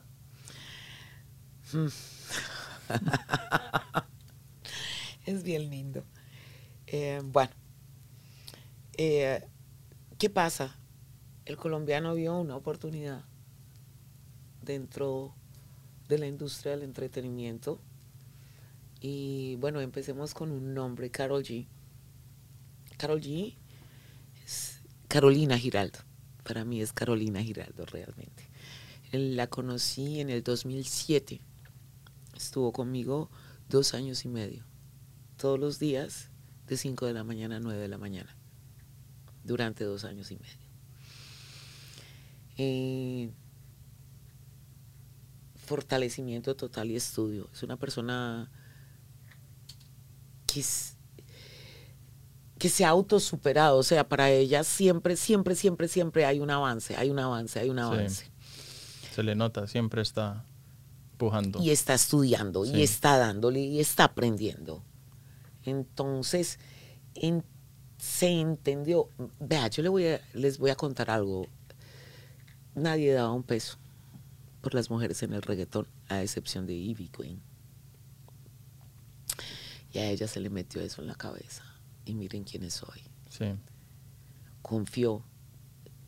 [5.26, 6.04] Es bien lindo.
[6.86, 7.50] Eh, bueno,
[8.98, 9.42] eh,
[10.18, 10.76] ¿qué pasa?
[11.46, 13.24] El colombiano vio una oportunidad
[14.60, 15.34] dentro
[16.08, 17.80] de la industria del entretenimiento.
[19.00, 21.66] Y bueno, empecemos con un nombre, Carol G.
[22.98, 23.56] Carol G
[25.18, 26.00] Carolina Giraldo.
[26.42, 28.48] Para mí es Carolina Giraldo realmente.
[29.12, 31.40] La conocí en el 2007.
[32.36, 33.30] Estuvo conmigo
[33.68, 34.64] dos años y medio
[35.36, 36.30] todos los días
[36.66, 38.34] de 5 de la mañana a 9 de la mañana,
[39.44, 40.58] durante dos años y medio.
[42.58, 43.30] Eh,
[45.54, 47.48] fortalecimiento total y estudio.
[47.52, 48.50] Es una persona
[50.48, 50.93] que, es-
[52.64, 56.96] que se ha autosuperado, o sea, para ella siempre, siempre, siempre, siempre hay un avance,
[56.96, 58.30] hay un avance, hay un avance.
[59.14, 60.46] Se le nota, siempre está
[61.18, 61.62] pujando.
[61.62, 62.72] y está estudiando Sí.
[62.76, 64.82] y está dándole y está aprendiendo.
[65.64, 66.58] Entonces,
[67.16, 67.44] en-
[67.98, 69.10] se entendió.
[69.40, 71.46] Vea, yo le voy a- les voy a contar algo.
[72.74, 73.76] Nadie daba un peso
[74.62, 77.42] por las mujeres en el reggaetón, a excepción de Ivy Queen.
[79.92, 81.62] Y a ella se le metió eso en la cabeza.
[82.04, 83.00] Y miren quién es hoy.
[83.30, 83.46] Sí.
[84.62, 85.24] Confió.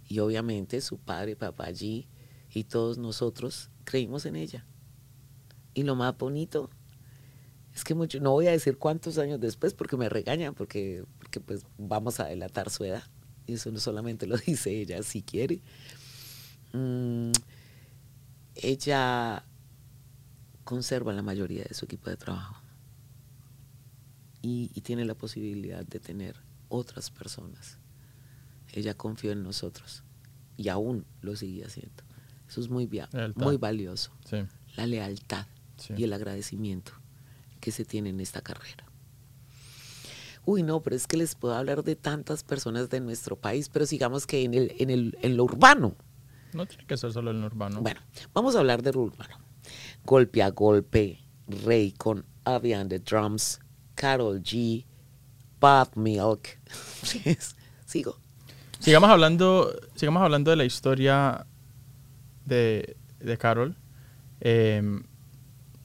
[0.08, 2.06] Y obviamente su padre, papá allí
[2.52, 4.64] y todos nosotros creímos en ella.
[5.74, 6.70] Y lo más bonito
[7.74, 11.40] es que mucho, no voy a decir cuántos años después porque me regañan, porque, porque
[11.40, 13.02] pues vamos a delatar su edad.
[13.46, 15.60] Y eso no solamente lo dice ella si quiere.
[16.72, 17.32] Mm,
[18.54, 19.44] ella
[20.64, 22.65] conserva la mayoría de su equipo de trabajo.
[24.46, 26.36] Y, y tiene la posibilidad de tener
[26.68, 27.78] otras personas.
[28.72, 30.04] Ella confió en nosotros
[30.56, 32.04] y aún lo sigue haciendo.
[32.48, 32.86] Eso es muy,
[33.58, 34.36] valioso Sí.
[34.76, 35.46] la lealtad
[35.78, 35.94] Sí.
[35.96, 36.92] y el agradecimiento
[37.60, 38.84] que se tiene en esta carrera.
[40.44, 43.84] Uy, no, pero es que les puedo hablar de tantas personas de nuestro país, pero
[43.84, 45.96] sigamos que en, el, en, el, en lo urbano.
[46.52, 47.80] No tiene que ser solo el urbano.
[47.82, 48.00] Bueno,
[48.32, 49.38] vamos a hablar de lo urbano.
[50.04, 53.58] Golpe a golpe, Rey con Avian the Drums,
[53.96, 54.84] Carol G,
[55.60, 56.58] Bad Milk.
[57.86, 58.16] Sigo.
[58.78, 61.44] Sigamos hablando, sigamos hablando de la historia
[62.44, 63.74] de, de Carol.
[64.40, 64.82] Eh,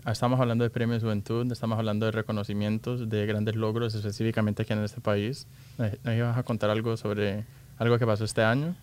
[0.06, 4.84] estamos hablando de premios Juventud, estamos hablando de reconocimientos, de grandes logros, específicamente aquí en
[4.84, 5.47] este país.
[5.78, 7.45] ¿Nos nos ibas a contar algo sobre
[7.78, 8.76] algo que pasó este año?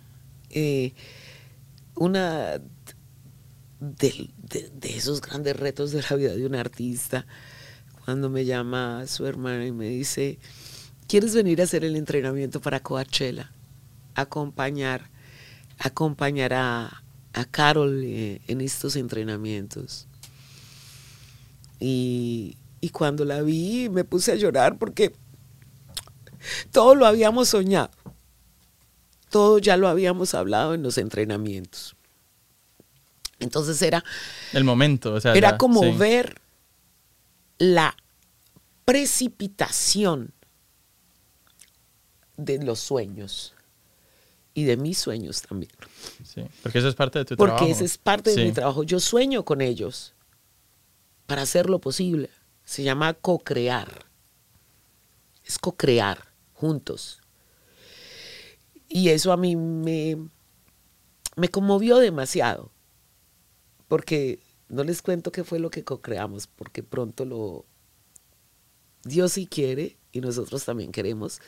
[0.50, 0.94] eh,
[1.94, 2.58] una
[3.80, 7.26] de, de- de esos grandes retos de la vida de un artista,
[8.08, 10.38] cuando me llama su hermana y me dice,
[11.08, 13.52] ¿quieres venir a hacer el entrenamiento para Coachella?
[14.14, 15.10] Acompañar,
[15.78, 17.02] acompañar a,
[17.34, 20.06] a Carol eh, en estos entrenamientos.
[21.80, 25.14] Y, Y cuando la vi me puse a llorar porque
[26.72, 27.90] todo lo habíamos soñado.
[29.28, 31.94] Todo ya lo habíamos hablado en los entrenamientos.
[33.38, 34.02] Entonces era...
[34.54, 35.34] El momento, o sea...
[35.34, 35.90] Era ya, como sí.
[35.90, 36.40] ver
[37.58, 37.96] la
[38.84, 40.32] precipitación
[42.36, 43.54] de los sueños
[44.54, 45.72] y de mis sueños también.
[46.24, 47.70] Sí, porque eso es parte de tu Porque trabajo.
[47.72, 48.82] ese es parte de mi trabajo.
[48.82, 50.14] Yo sueño con ellos
[51.26, 52.30] para hacerlo posible.
[52.64, 54.06] Se llama co-crear.
[55.44, 57.20] Es co-crear juntos.
[58.88, 60.16] Y eso a mí me,
[61.36, 62.70] me conmovió demasiado.
[63.86, 67.64] Porque no les cuento qué fue lo que co-creamos, porque pronto lo...
[69.04, 71.40] Dios sí quiere y nosotros también queremos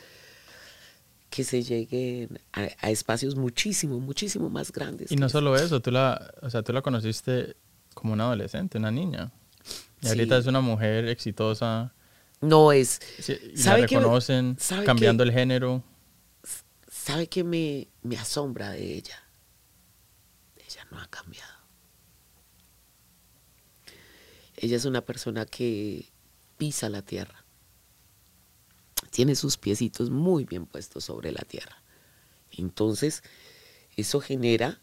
[1.29, 5.13] que se lleguen a, a espacios muchísimo, muchísimo más grandes.
[5.13, 7.57] Y que no solo eso, tú la, o sea, tú la conociste
[7.95, 9.31] como una adolescente, una niña.
[10.01, 10.09] Y Sí.
[10.09, 11.93] ahorita es una mujer exitosa.
[12.41, 13.01] No es.
[13.21, 15.83] sí, la ¿Sabe qué me- reconocen, sabe cambiando el género.
[16.91, 19.23] ¿Sabe qué me, me asombra de ella?
[20.57, 21.60] Ella no ha cambiado.
[24.63, 26.07] Ella es una persona que
[26.59, 27.45] pisa la tierra.
[29.11, 31.83] Tiene sus piecitos muy bien puestos sobre la tierra.
[32.53, 33.23] Entonces,
[33.97, 34.79] eso genera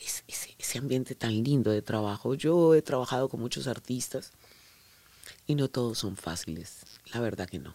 [0.00, 2.34] es- ese, ese ambiente tan lindo de trabajo.
[2.34, 4.32] Yo he trabajado con muchos artistas
[5.46, 6.80] y no todos son fáciles,
[7.12, 7.74] la verdad que no.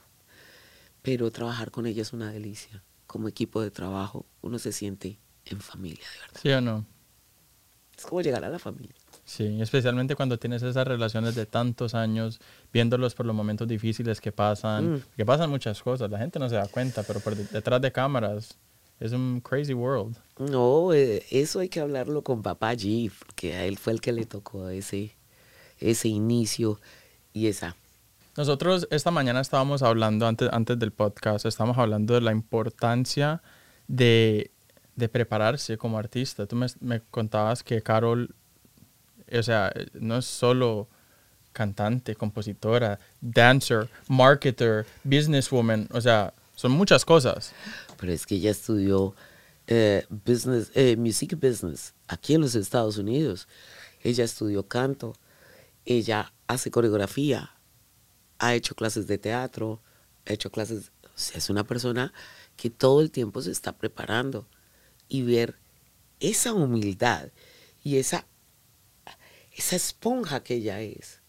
[1.02, 2.84] Pero trabajar con ella es una delicia.
[3.08, 6.40] Como equipo de trabajo, uno se siente en familia, de verdad.
[6.42, 6.86] ¿Sí o no?
[7.96, 8.96] Es como llegar a la familia.
[9.28, 12.40] Sí, especialmente cuando tienes esas relaciones de tantos años,
[12.72, 15.02] viéndolos por los momentos difíciles que pasan, Mm.
[15.18, 17.92] que pasan muchas cosas, la gente no se da cuenta, pero por de- detrás de
[17.92, 18.56] cámaras
[19.00, 20.16] es un crazy world.
[20.38, 24.12] No, eh, eso hay que hablarlo con papá G, porque a él fue el que
[24.12, 25.16] le tocó ese,
[25.80, 26.80] ese inicio
[27.34, 27.76] y esa.
[28.38, 33.42] Nosotros esta mañana estábamos hablando, antes, antes del podcast, estábamos hablando de la importancia
[33.88, 34.52] de,
[34.96, 36.46] de prepararse como artista.
[36.46, 38.36] Tú me, me contabas que Carol,
[39.32, 40.88] o sea, no es solo
[41.54, 47.54] cantante, compositora, dancer, marketer, businesswoman, o sea, son muchas cosas.
[47.98, 49.16] Pero es que ella estudió
[49.68, 53.48] eh, business, eh, music business aquí en los Estados Unidos.
[54.04, 55.16] Ella estudió canto,
[55.86, 57.52] ella hace coreografía,
[58.38, 59.82] ha hecho clases de teatro,
[60.28, 62.14] ha hecho clases, o sea, es una persona
[62.58, 64.48] que todo el tiempo se está preparando
[65.08, 65.56] y ver
[66.20, 67.30] esa humildad
[67.84, 68.26] y esa,
[69.56, 71.22] esa esponja que ella es.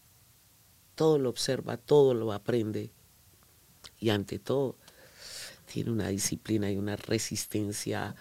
[0.95, 2.91] Todo lo observa, todo lo aprende
[3.99, 4.75] y ante todo
[5.71, 8.15] tiene una disciplina y una resistencia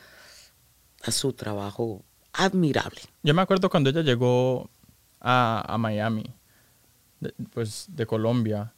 [1.03, 3.01] a su trabajo admirable.
[3.23, 4.71] Yo me acuerdo cuando ella llegó
[5.21, 6.25] a, a Miami,
[7.53, 8.75] pues de Colombia.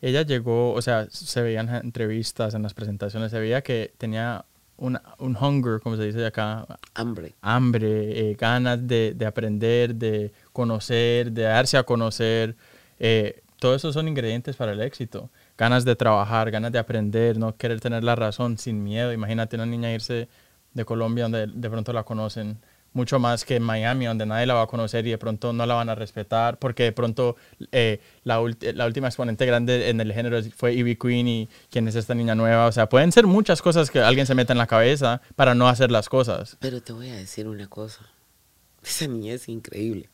[0.00, 4.44] Ella llegó, o sea, se veían en entrevistas, en las presentaciones, se veía que tenía
[4.78, 7.34] una- un hunger, como se dice acá, Hambre.
[7.42, 12.56] hambre, eh, ganas de, de aprender, de conocer, de darse a conocer.
[12.98, 15.30] Eh, todo eso son ingredientes para el éxito.
[15.56, 19.12] Ganas de trabajar, ganas de aprender, no querer tener la razón sin miedo.
[19.12, 20.28] Imagínate una niña irse
[20.74, 22.58] de Colombia donde de pronto la conocen
[22.92, 25.66] mucho más que en Miami, donde nadie la va a conocer y de pronto no
[25.66, 27.36] la van a respetar, porque de pronto
[27.72, 28.40] eh, la,
[28.74, 32.34] la última exponente grande en el género fue Ivy Queen y quién es esta niña
[32.34, 32.66] nueva.
[32.66, 35.68] O sea, pueden ser muchas cosas que alguien se meta en la cabeza para no
[35.68, 36.56] hacer las cosas.
[36.60, 38.00] Pero te voy a decir una cosa.
[38.82, 40.08] Esa niña es increíble.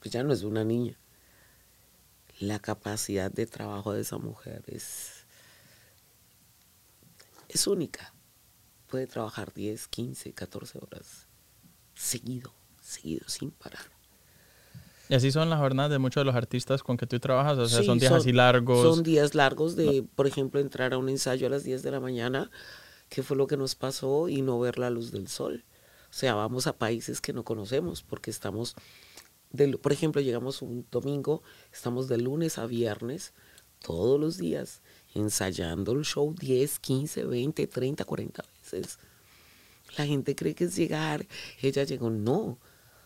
[0.00, 0.98] Pues ya no es una niña.
[2.40, 5.24] La capacidad de trabajo de esa mujer es,
[7.48, 8.12] es única.
[8.88, 11.23] Puede trabajar 10, 15, 14 horas
[11.94, 13.82] seguido, seguido, sin parar.
[15.08, 17.68] Y así son las jornadas de muchos de los artistas con que tú trabajas, o
[17.68, 18.82] sea, Sí, son días así largos.
[18.82, 22.00] Son días largos de, por ejemplo, entrar a un ensayo a las 10 de la
[22.00, 22.50] mañana,
[23.10, 25.64] que fue lo que nos pasó, y no ver la luz del sol.
[26.08, 28.76] O sea, vamos a países que no conocemos porque estamos,
[29.50, 31.42] de, por ejemplo, llegamos un domingo,
[31.72, 33.34] estamos de lunes a viernes,
[33.80, 34.80] todos los días,
[35.14, 38.98] ensayando el show 10, 15, 20, 30, 40 veces.
[39.96, 41.26] La gente cree que es llegar,
[41.60, 42.58] ella llegó, no,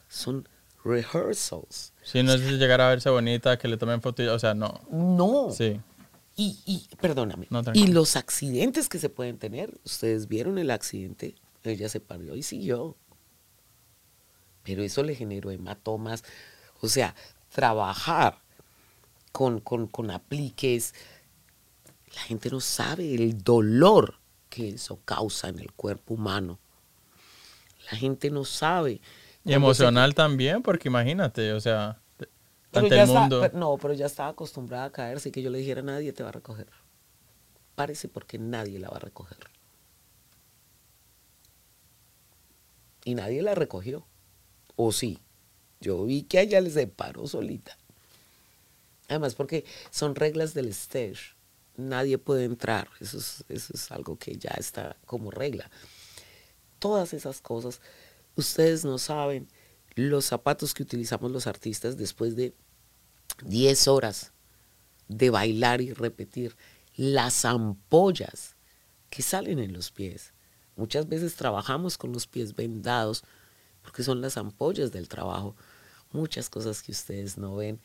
[0.08, 0.48] son
[0.84, 1.92] rehearsals.
[2.02, 4.80] Si no es llegar a verse bonita, que le tomen fotos, o sea, no.
[4.90, 5.50] No.
[5.50, 5.80] Sí.
[6.36, 7.48] Y, y perdóname.
[7.50, 9.78] No, y los accidentes que se pueden tener.
[9.84, 11.34] Ustedes vieron el accidente.
[11.64, 12.96] Ella se paró y siguió.
[14.62, 16.22] Pero eso le generó hematomas.
[16.80, 17.14] O sea,
[17.50, 18.38] trabajar
[19.32, 20.94] con, con, con apliques.
[22.14, 26.60] La gente no sabe el dolor que eso causa en el cuerpo humano.
[27.90, 29.00] La gente no sabe.
[29.44, 32.30] Y se- emocional también, porque imagínate, o sea, Pero
[32.74, 33.40] ante ya el está- mundo.
[33.40, 36.22] pero- no, pero ya estaba acostumbrada a caerse y que yo le dijera nadie te
[36.22, 36.68] va a recoger.
[37.74, 39.38] Párese porque nadie la va a recoger.
[43.04, 44.04] Y nadie la recogió.
[44.76, 45.18] O sí.
[45.80, 47.76] Yo vi que a ella se paró solita.
[49.08, 51.34] Además, porque son reglas del stage.
[51.76, 52.88] Nadie puede entrar.
[53.00, 55.70] Eso es, eso es algo que ya está como regla.
[56.78, 57.80] Todas esas cosas.
[58.36, 59.48] Ustedes no saben
[59.94, 62.54] los zapatos que utilizamos los artistas después de
[63.44, 64.32] 10 horas
[65.08, 66.56] de bailar y repetir.
[66.96, 68.56] Las ampollas
[69.10, 70.32] que salen en los pies.
[70.76, 73.24] Muchas veces trabajamos con los pies vendados
[73.82, 75.56] porque son las ampollas del trabajo.
[76.12, 77.80] Muchas cosas que ustedes no ven,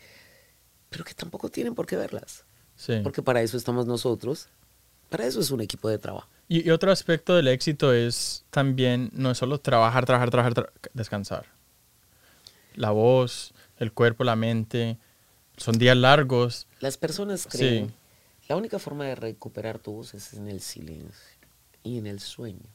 [0.89, 2.45] pero que tampoco tienen por qué verlas.
[2.75, 2.99] Sí.
[3.01, 4.49] Porque para eso estamos nosotros.
[5.09, 6.27] Para eso es un equipo de trabajo.
[6.47, 10.71] Y, y otro aspecto del éxito es también, no es solo trabajar, trabajar, trabajar, tra-
[10.93, 11.45] descansar.
[12.75, 14.97] La voz, el cuerpo, la mente,
[15.57, 16.67] son días largos.
[16.79, 17.49] Las personas Sí.
[17.57, 17.93] creen,
[18.49, 21.37] la única forma de recuperar tu voz es en el silencio
[21.83, 22.67] y en el sueño.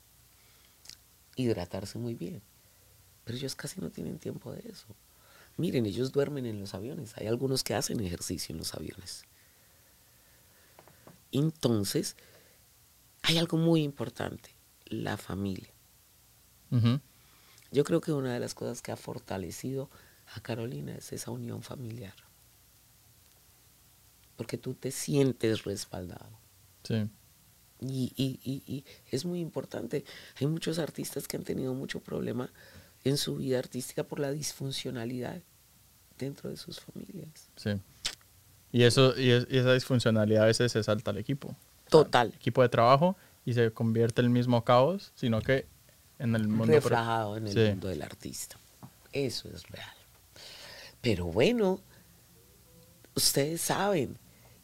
[1.37, 2.43] Hidratarse muy bien.
[3.25, 4.87] Pero ellos casi no tienen tiempo de eso.
[5.57, 7.17] Miren, ellos duermen en los aviones.
[7.17, 9.25] Hay algunos que hacen ejercicio en los aviones.
[11.33, 12.17] Entonces,
[13.23, 14.51] hay algo muy importante,
[14.87, 15.73] la familia.
[17.71, 19.91] Yo creo que una de las cosas que ha fortalecido
[20.35, 22.15] a Carolina es esa unión familiar.
[24.37, 26.39] Porque tú te sientes respaldado.
[26.85, 27.09] Sí.
[27.81, 30.05] Y, y- y- y es muy importante.
[30.41, 32.53] Hay muchos artistas que han tenido mucho problema
[33.05, 35.43] en su vida artística por la disfuncionalidad
[36.19, 37.49] dentro de sus familias.
[37.57, 37.71] Sí.
[38.73, 41.57] Y, eso, y, es- y esa disfuncionalidad a veces se salta al equipo.
[41.89, 42.33] Total.
[42.35, 43.17] Equipo de trabajo
[43.47, 45.67] y se convierte en el mismo caos, sino que
[46.19, 46.67] en el mundo...
[46.75, 47.61] reflejado en el Sí.
[47.71, 48.59] mundo del artista.
[49.13, 49.89] Eso es real.
[51.01, 51.81] Pero bueno,
[53.15, 54.19] ustedes saben,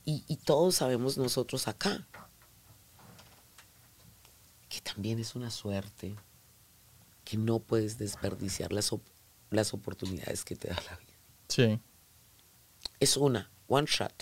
[0.05, 2.07] y, y todos sabemos nosotros acá,
[4.69, 6.15] que también es una suerte
[7.25, 9.07] que no puedes desperdiciar las, op-
[9.51, 11.13] las oportunidades que te da la vida.
[11.49, 11.81] Sí.
[13.01, 14.13] Es una, one shot.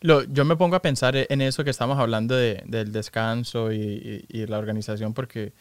[0.00, 4.24] Lo, yo me pongo a pensar en eso que estamos hablando de, del descanso y,
[4.30, 5.52] y- y la organización, porque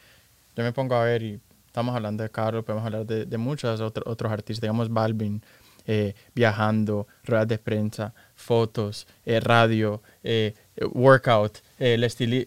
[0.56, 3.82] yo me pongo a ver y estamos hablando de Carlos, podemos hablar de, de muchos
[3.82, 5.42] otro- otros artistas, digamos Balvin,
[5.88, 10.54] eh, viajando, ruedas de prensa, fotos, eh, radio, eh,
[10.92, 12.46] workout, el estilo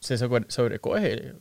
[0.00, 1.32] se sobre- sobrecoge,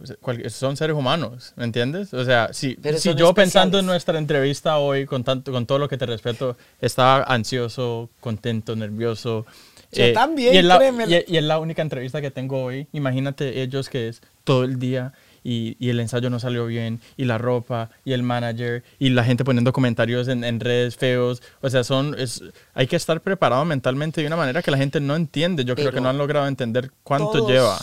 [0.50, 2.14] son seres humanos, ¿me entiendes?
[2.14, 5.88] O sea, si, si yo pensando en nuestra entrevista hoy, con, tanto, con todo lo
[5.89, 9.46] que te respeto, estaba ansioso, contento, nervioso.
[9.91, 10.78] Yo también, y es, la,
[11.08, 12.88] y, y es la única entrevista que tengo hoy.
[12.91, 17.26] Imagínate ellos que es todo el día y, y el ensayo no salió bien, y
[17.26, 21.41] la ropa, y el manager, y la gente poniendo comentarios en, en redes feos.
[21.62, 22.41] O sea, son, es,
[22.74, 25.64] hay que estar preparado mentalmente de una manera que la gente no entiende.
[25.64, 27.78] Yo creo que no han logrado entender cuánto todos- lleva.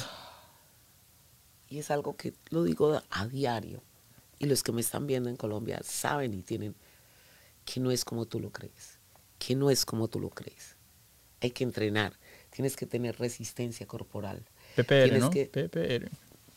[1.72, 3.82] Y es algo que lo digo a diario.
[4.38, 6.74] Y los que me están viendo en Colombia saben y tienen
[7.64, 8.98] que no es como tú lo crees.
[9.38, 10.76] Que no es como tú lo crees.
[11.40, 12.12] Hay que entrenar.
[12.50, 14.44] Tienes que tener resistencia corporal.
[14.76, 15.30] PPR, Tienes ¿no?
[15.30, 16.10] que- PPR.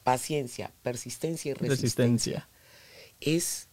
[0.03, 2.45] Paciencia, persistencia y resistencia.
[2.45, 2.49] Resistencia.
[3.21, 3.69] Es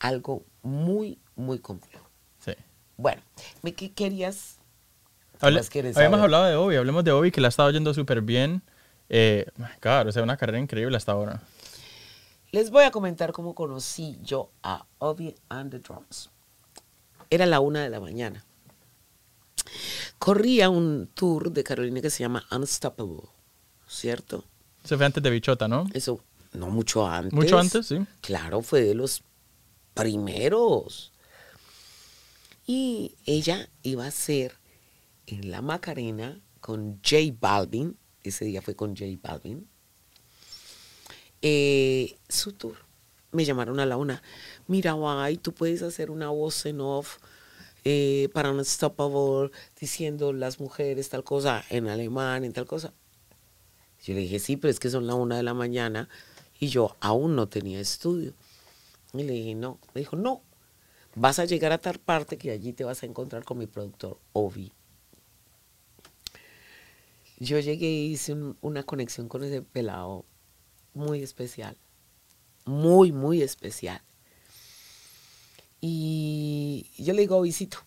[0.00, 2.10] algo muy, muy complejo.
[2.44, 2.52] Sí.
[2.96, 3.22] Bueno,
[3.62, 4.56] ¿me- ¿qué querías?
[5.40, 6.20] Hable- habíamos saber?
[6.20, 8.62] hablado de Obi, hablemos de Obi, que la ha estado yendo súper bien.
[9.08, 9.46] Eh,
[9.80, 11.42] claro, o sea, una carrera increíble hasta ahora.
[12.52, 16.30] Les voy a comentar cómo conocí yo a Obi and the Drums.
[17.28, 18.44] Era la una de la mañana.
[20.18, 23.28] Corría un tour de Carolina que se llama Unstoppable,
[23.88, 24.44] ¿cierto?
[24.84, 25.86] Eso fue antes de Bichota, ¿no?
[25.92, 26.20] Eso,
[26.52, 27.32] no mucho antes.
[27.32, 27.98] Mucho antes, sí.
[28.20, 29.22] Claro, fue de los
[29.94, 31.12] primeros.
[32.66, 34.56] Y ella iba a ser
[35.26, 37.96] en la Macarena con J Balvin.
[38.28, 39.68] Ese día fue con J Balvin.
[41.42, 42.76] eh, su tour.
[43.32, 44.22] Me llamaron a la una.
[44.66, 47.18] Mira, guay, tú puedes hacer una voz en off
[47.84, 52.92] eh, para Unstoppable diciendo las mujeres tal cosa en alemán, en tal cosa.
[54.02, 56.08] Yo le dije, sí, pero es que son la una de la mañana
[56.58, 58.32] y yo aún no tenía estudio.
[59.12, 59.78] Y le dije, no.
[59.94, 60.42] Me dijo, no,
[61.14, 64.18] vas a llegar a tal parte que allí te vas a encontrar con mi productor,
[64.32, 64.72] Ovi.
[67.38, 70.24] Yo llegué y hice un- una conexión con ese pelado
[70.94, 71.76] muy especial.
[72.64, 74.02] Muy, muy especial.
[75.80, 77.78] Y yo le digo, Ovisito.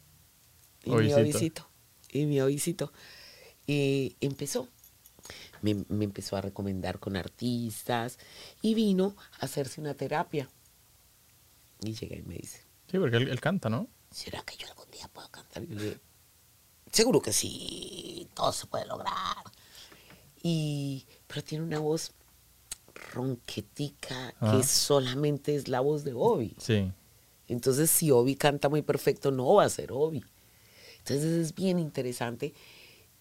[0.83, 1.19] Y mi Ovisito.
[1.21, 1.69] Ovisito.
[2.11, 2.93] Y mi Ovisito.
[3.67, 4.67] Y empezó.
[5.61, 8.17] Me, me empezó a recomendar con artistas
[8.61, 10.49] y vino a hacerse una terapia.
[11.81, 13.87] Y llega y me dice, Sí, porque él, él canta, ¿no?
[14.11, 15.63] ¿será que yo algún día puedo cantar?
[15.63, 15.99] Y yo le dije,
[16.91, 19.37] seguro que sí, todo se puede lograr.
[20.41, 22.11] Y, pero tiene una voz
[23.13, 26.55] ronquetica que solamente es la voz de Obi.
[26.59, 26.91] Sí.
[27.47, 30.23] Entonces, si Obi canta muy perfecto, no va a ser Obi.
[30.99, 32.53] Entonces, es bien interesante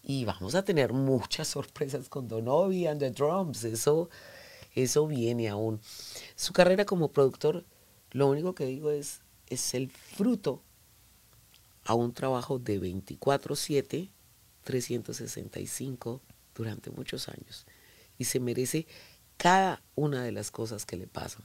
[0.02, 3.64] y vamos a tener muchas sorpresas con Don Obi and the Drums.
[3.64, 4.10] Eso,
[4.74, 5.80] eso viene aún.
[6.36, 7.64] Su carrera como productor,
[8.10, 10.62] lo único que digo es, es el fruto
[11.88, 14.10] a un trabajo de 24/7,
[14.62, 16.20] 365
[16.54, 17.66] durante muchos años.
[18.18, 18.86] Y se merece
[19.38, 21.42] cada una de las cosas que le pasan.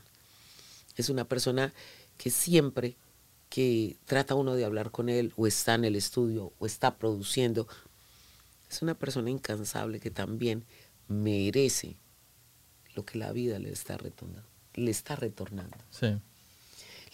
[0.97, 1.73] Es una persona
[2.17, 2.97] que siempre
[3.47, 7.65] que trata uno de hablar con él o está en el estudio o está produciendo,
[8.69, 10.65] es una persona incansable que también
[11.07, 11.95] merece
[12.95, 14.49] lo que la vida le está retornando.
[14.73, 15.77] Le está retornando.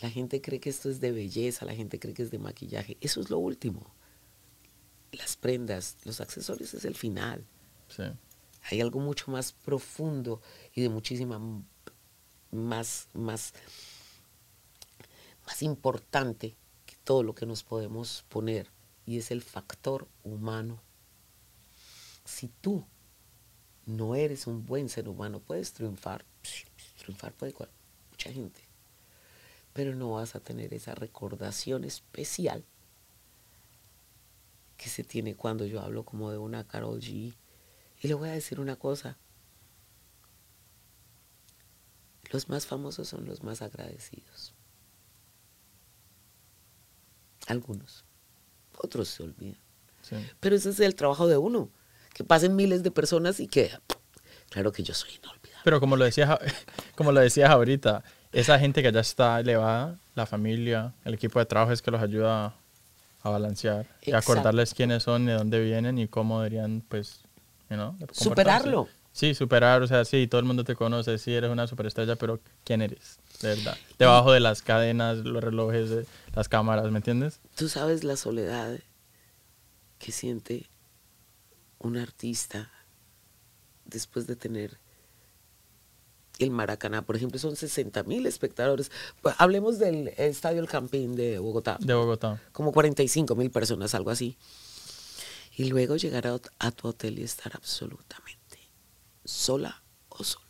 [0.02, 2.98] La gente cree que esto es de belleza, la gente cree que es de maquillaje.
[3.02, 3.94] Eso es lo último.
[5.12, 7.46] Las prendas, los accesorios es el final.
[7.90, 8.04] Sí.
[8.70, 10.42] Hay algo mucho más profundo
[10.74, 11.40] y de muchísima
[12.52, 13.54] más, más,
[15.46, 18.72] más importante que todo lo que nos podemos poner.
[19.06, 20.82] Y es el factor humano.
[22.26, 22.86] Si tú
[23.86, 26.24] no eres un buen ser humano, puedes triunfar.
[27.00, 27.72] Triunfar puede cual-
[28.12, 28.69] mucha gente.
[29.74, 32.64] Pero no vas a tener esa recordación especial
[34.78, 37.36] que se tiene cuando yo hablo como de una Carol G.
[38.02, 39.18] Y le voy a decir una cosa.
[42.32, 44.54] Los más famosos son los más agradecidos.
[47.48, 48.06] Algunos.
[48.78, 49.60] Otros se olvidan.
[50.02, 50.16] sí.
[50.40, 51.70] Pero ese es el trabajo de uno.
[52.14, 53.72] Que pasen miles de personas y que...
[54.50, 55.62] Claro que yo soy inolvidable.
[55.64, 56.40] Pero como lo decías,
[56.96, 61.46] como lo decías ahorita, esa gente que ya está elevada, la familia, el equipo de
[61.46, 62.54] trabajo es que los ayuda
[63.22, 64.34] a balancear y Exacto.
[64.34, 67.22] acordarles quiénes son, de dónde vienen y cómo deberían, pues,
[67.70, 67.96] you know.
[68.12, 68.88] Superarlo.
[69.12, 72.40] Sí, superar, o sea, sí, todo el mundo te conoce, sí, eres una superestrella, pero
[72.64, 73.20] ¿quién eres?
[73.42, 73.78] De verdad.
[73.98, 76.06] Debajo de las cadenas, los relojes,
[76.36, 77.40] las cámaras, ¿me entiendes?
[77.56, 78.80] Tú sabes la soledad
[79.98, 80.70] que siente
[81.80, 82.72] un artista
[83.86, 84.78] después de tener
[86.40, 88.92] el Maracaná, por ejemplo, son 60 mil espectadores.
[89.22, 92.42] Pues, hablemos del Estadio El Campín de Bogotá, De Bogotá.
[92.52, 94.38] como 45 mil personas, algo así.
[95.56, 98.60] Y luego llegar a, tu hotel y estar absolutamente
[99.26, 100.46] sola o solo.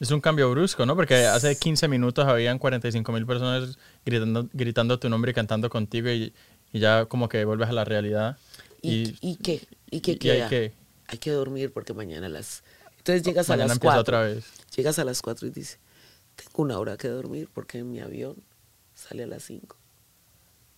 [0.00, 0.94] Es un cambio brusco, ¿no?
[0.94, 6.08] Porque hace 15 minutos habían 45 mil personas gritando, gritando tu nombre y cantando contigo
[6.10, 6.32] y,
[6.72, 8.38] y ya como que vuelves a la realidad.
[8.80, 9.66] ¿Y, y qué?
[9.90, 10.48] ¿Y qué hay queda?
[10.48, 10.72] que-
[11.08, 12.62] Hay que dormir porque mañana a las...
[13.08, 14.00] Entonces llegas a las empieza 4.
[14.00, 14.44] otra vez.
[14.76, 15.78] Llegas a las 4 y dices,
[16.36, 18.36] tengo una hora que dormir porque mi avión
[18.94, 19.76] sale a las 5.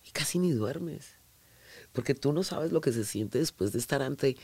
[0.07, 1.09] Y casi ni duermes.
[1.91, 4.37] Porque tú no sabes lo que se siente después de estar ante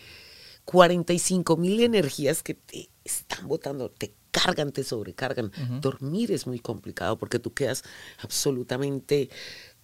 [0.65, 5.51] 45 mil energías que te están botando, te cargan, te sobrecargan.
[5.79, 7.83] Dormir es muy complicado porque tú quedas
[8.19, 9.29] absolutamente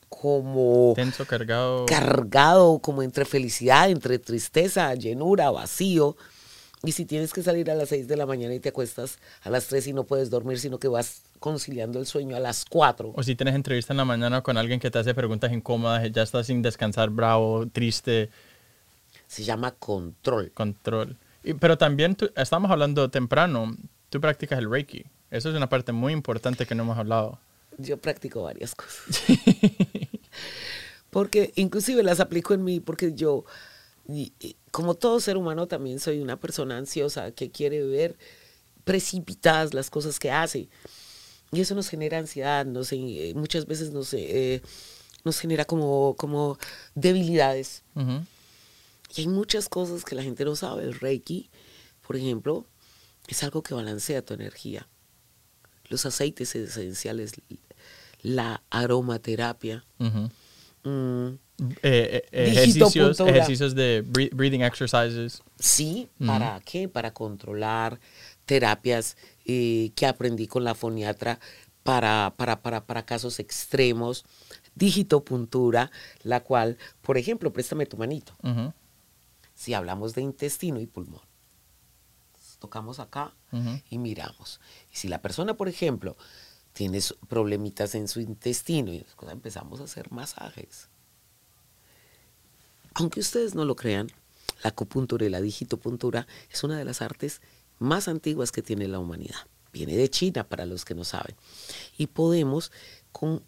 [0.09, 1.85] como Tenso, cargado.
[1.85, 6.17] cargado como entre felicidad, entre tristeza, llenura, vacío.
[6.85, 9.49] Y si tienes que salir a las 6 de la mañana y te acuestas a
[9.49, 13.13] las 3 y no puedes dormir, sino que vas conciliando el sueño a las 4.
[13.15, 16.23] o si tienes entrevista en la mañana con alguien que te hace preguntas incómodas, ya
[16.23, 18.29] estás sin descansar, bravo, triste,
[19.27, 20.51] Se llama control.
[20.51, 21.15] control.
[21.45, 23.77] Y- pero también tú- estamos hablando temprano,
[24.09, 25.05] tú practicas el Reiki.
[25.31, 27.39] Eso es una parte muy importante que no hemos hablado.
[27.77, 29.21] Yo practico varias cosas.
[31.11, 33.45] porque inclusive las aplico en mí, porque yo,
[34.07, 38.17] y- y como todo ser humano, también soy una persona ansiosa que quiere ver
[38.83, 40.69] precipitadas las cosas que hace.
[41.51, 44.61] Y eso nos genera ansiedad, nos, eh, muchas veces nos, eh,
[45.23, 46.57] nos genera como, como
[46.95, 47.83] debilidades.
[49.15, 50.83] Y hay muchas cosas que la gente no sabe.
[50.83, 51.49] El Reiki,
[52.05, 52.65] por ejemplo,
[53.27, 54.87] es algo que balancea tu energía.
[55.89, 57.33] Los aceites esenciales,
[58.23, 59.85] la aromaterapia.
[60.83, 61.35] Mm,
[61.81, 65.41] Eh, eh, Dígito ejercicios, ejercicios de bre- breathing exercises.
[65.59, 66.89] sí, ¿para qué?
[66.89, 67.99] Para controlar
[68.45, 71.39] terapias eh, que aprendí con la foniatra
[71.83, 74.25] para, para, para, para casos extremos.
[74.75, 75.91] Digitopuntura,
[76.23, 78.33] la cual, por ejemplo, préstame tu manito.
[78.41, 78.73] Ujú,
[79.53, 81.21] si hablamos de intestino y pulmón.
[82.59, 83.79] Tocamos acá ujú.
[83.89, 84.59] y miramos.
[84.91, 86.17] Y si la persona, por ejemplo,
[86.73, 90.89] tiene problemitas en su intestino, y empezamos a hacer masajes.
[92.95, 94.11] Aunque ustedes no lo crean,
[94.63, 97.41] la acupuntura y la digitopuntura es una de las artes
[97.79, 99.47] más antiguas que tiene la humanidad.
[99.71, 101.35] Viene de China, para los que no saben.
[101.97, 102.71] Y podemos,
[103.11, 103.43] con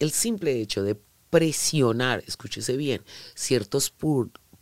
[0.00, 3.90] el simple hecho de presionar, escúchese bien, ciertos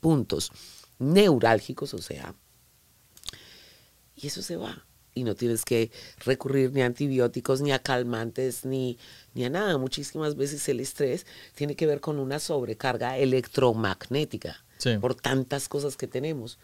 [0.01, 0.53] puntos
[0.99, 2.35] neurálgicos, o sea,
[4.14, 4.87] y eso se va.
[5.15, 5.91] Y no tienes que
[6.25, 8.99] recurrir ni a antibióticos, ni a calmantes, ni,
[9.35, 9.77] ni a nada.
[9.79, 14.65] Muchísimas veces el estrés tiene que ver con una sobrecarga electromagnética
[15.01, 16.59] por tantas cosas que tenemos.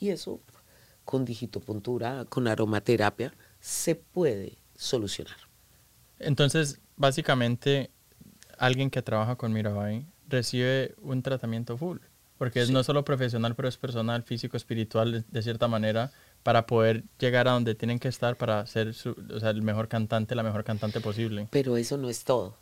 [0.00, 0.40] Y eso,
[1.04, 5.36] con digitopuntura, con aromaterapia, se puede solucionar.
[6.18, 7.90] Entonces, básicamente,
[8.58, 11.98] alguien que trabaja con Mirabai recibe un tratamiento full,
[12.38, 16.12] porque es no solo profesional, pero es personal, físico, espiritual, de cierta manera,
[16.44, 20.62] para poder llegar a donde tienen que estar para ser el mejor cantante, la mejor
[20.62, 21.48] cantante posible.
[21.50, 22.56] Pero eso no es todo,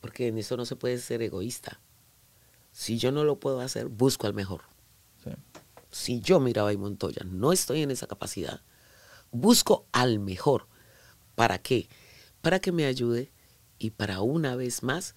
[0.00, 1.80] porque en eso no se puede ser egoísta.
[2.72, 4.62] Si yo no lo puedo hacer, busco al mejor.
[5.90, 8.60] Si yo, Mirabai Montoya, no estoy en esa capacidad,
[9.30, 10.66] busco al mejor.
[11.34, 11.88] ¿Para qué?
[12.42, 13.30] Para que me ayude
[13.78, 15.14] y para una vez más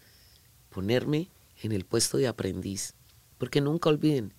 [0.69, 1.29] ponerme
[1.61, 2.93] en el puesto de aprendiz.
[3.37, 4.33] Porque nunca olviden,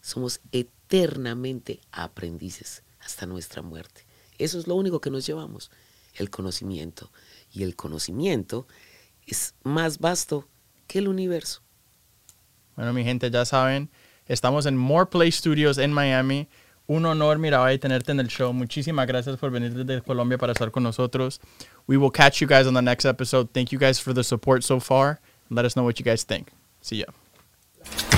[0.00, 0.40] somos
[0.88, 4.06] eternamente aprendices hasta nuestra muerte.
[4.38, 5.70] Eso es lo único que nos llevamos,
[6.14, 7.10] el conocimiento.
[7.52, 8.66] Y el conocimiento
[9.26, 10.48] es más vasto
[10.86, 11.60] que el universo.
[12.76, 13.90] Bueno, mi gente, ya saben,
[14.26, 16.48] estamos en More Play Studios en Miami.
[16.86, 18.52] Un honor, Mirabai, tenerte en el show.
[18.54, 21.40] Muchísimas gracias por venir desde Colombia para estar con nosotros.
[21.86, 23.48] We will catch you guys on the next episode.
[23.52, 25.20] Thank you guys for the support so far.
[25.50, 26.48] Let us know what you guys think.
[26.80, 28.17] See ya.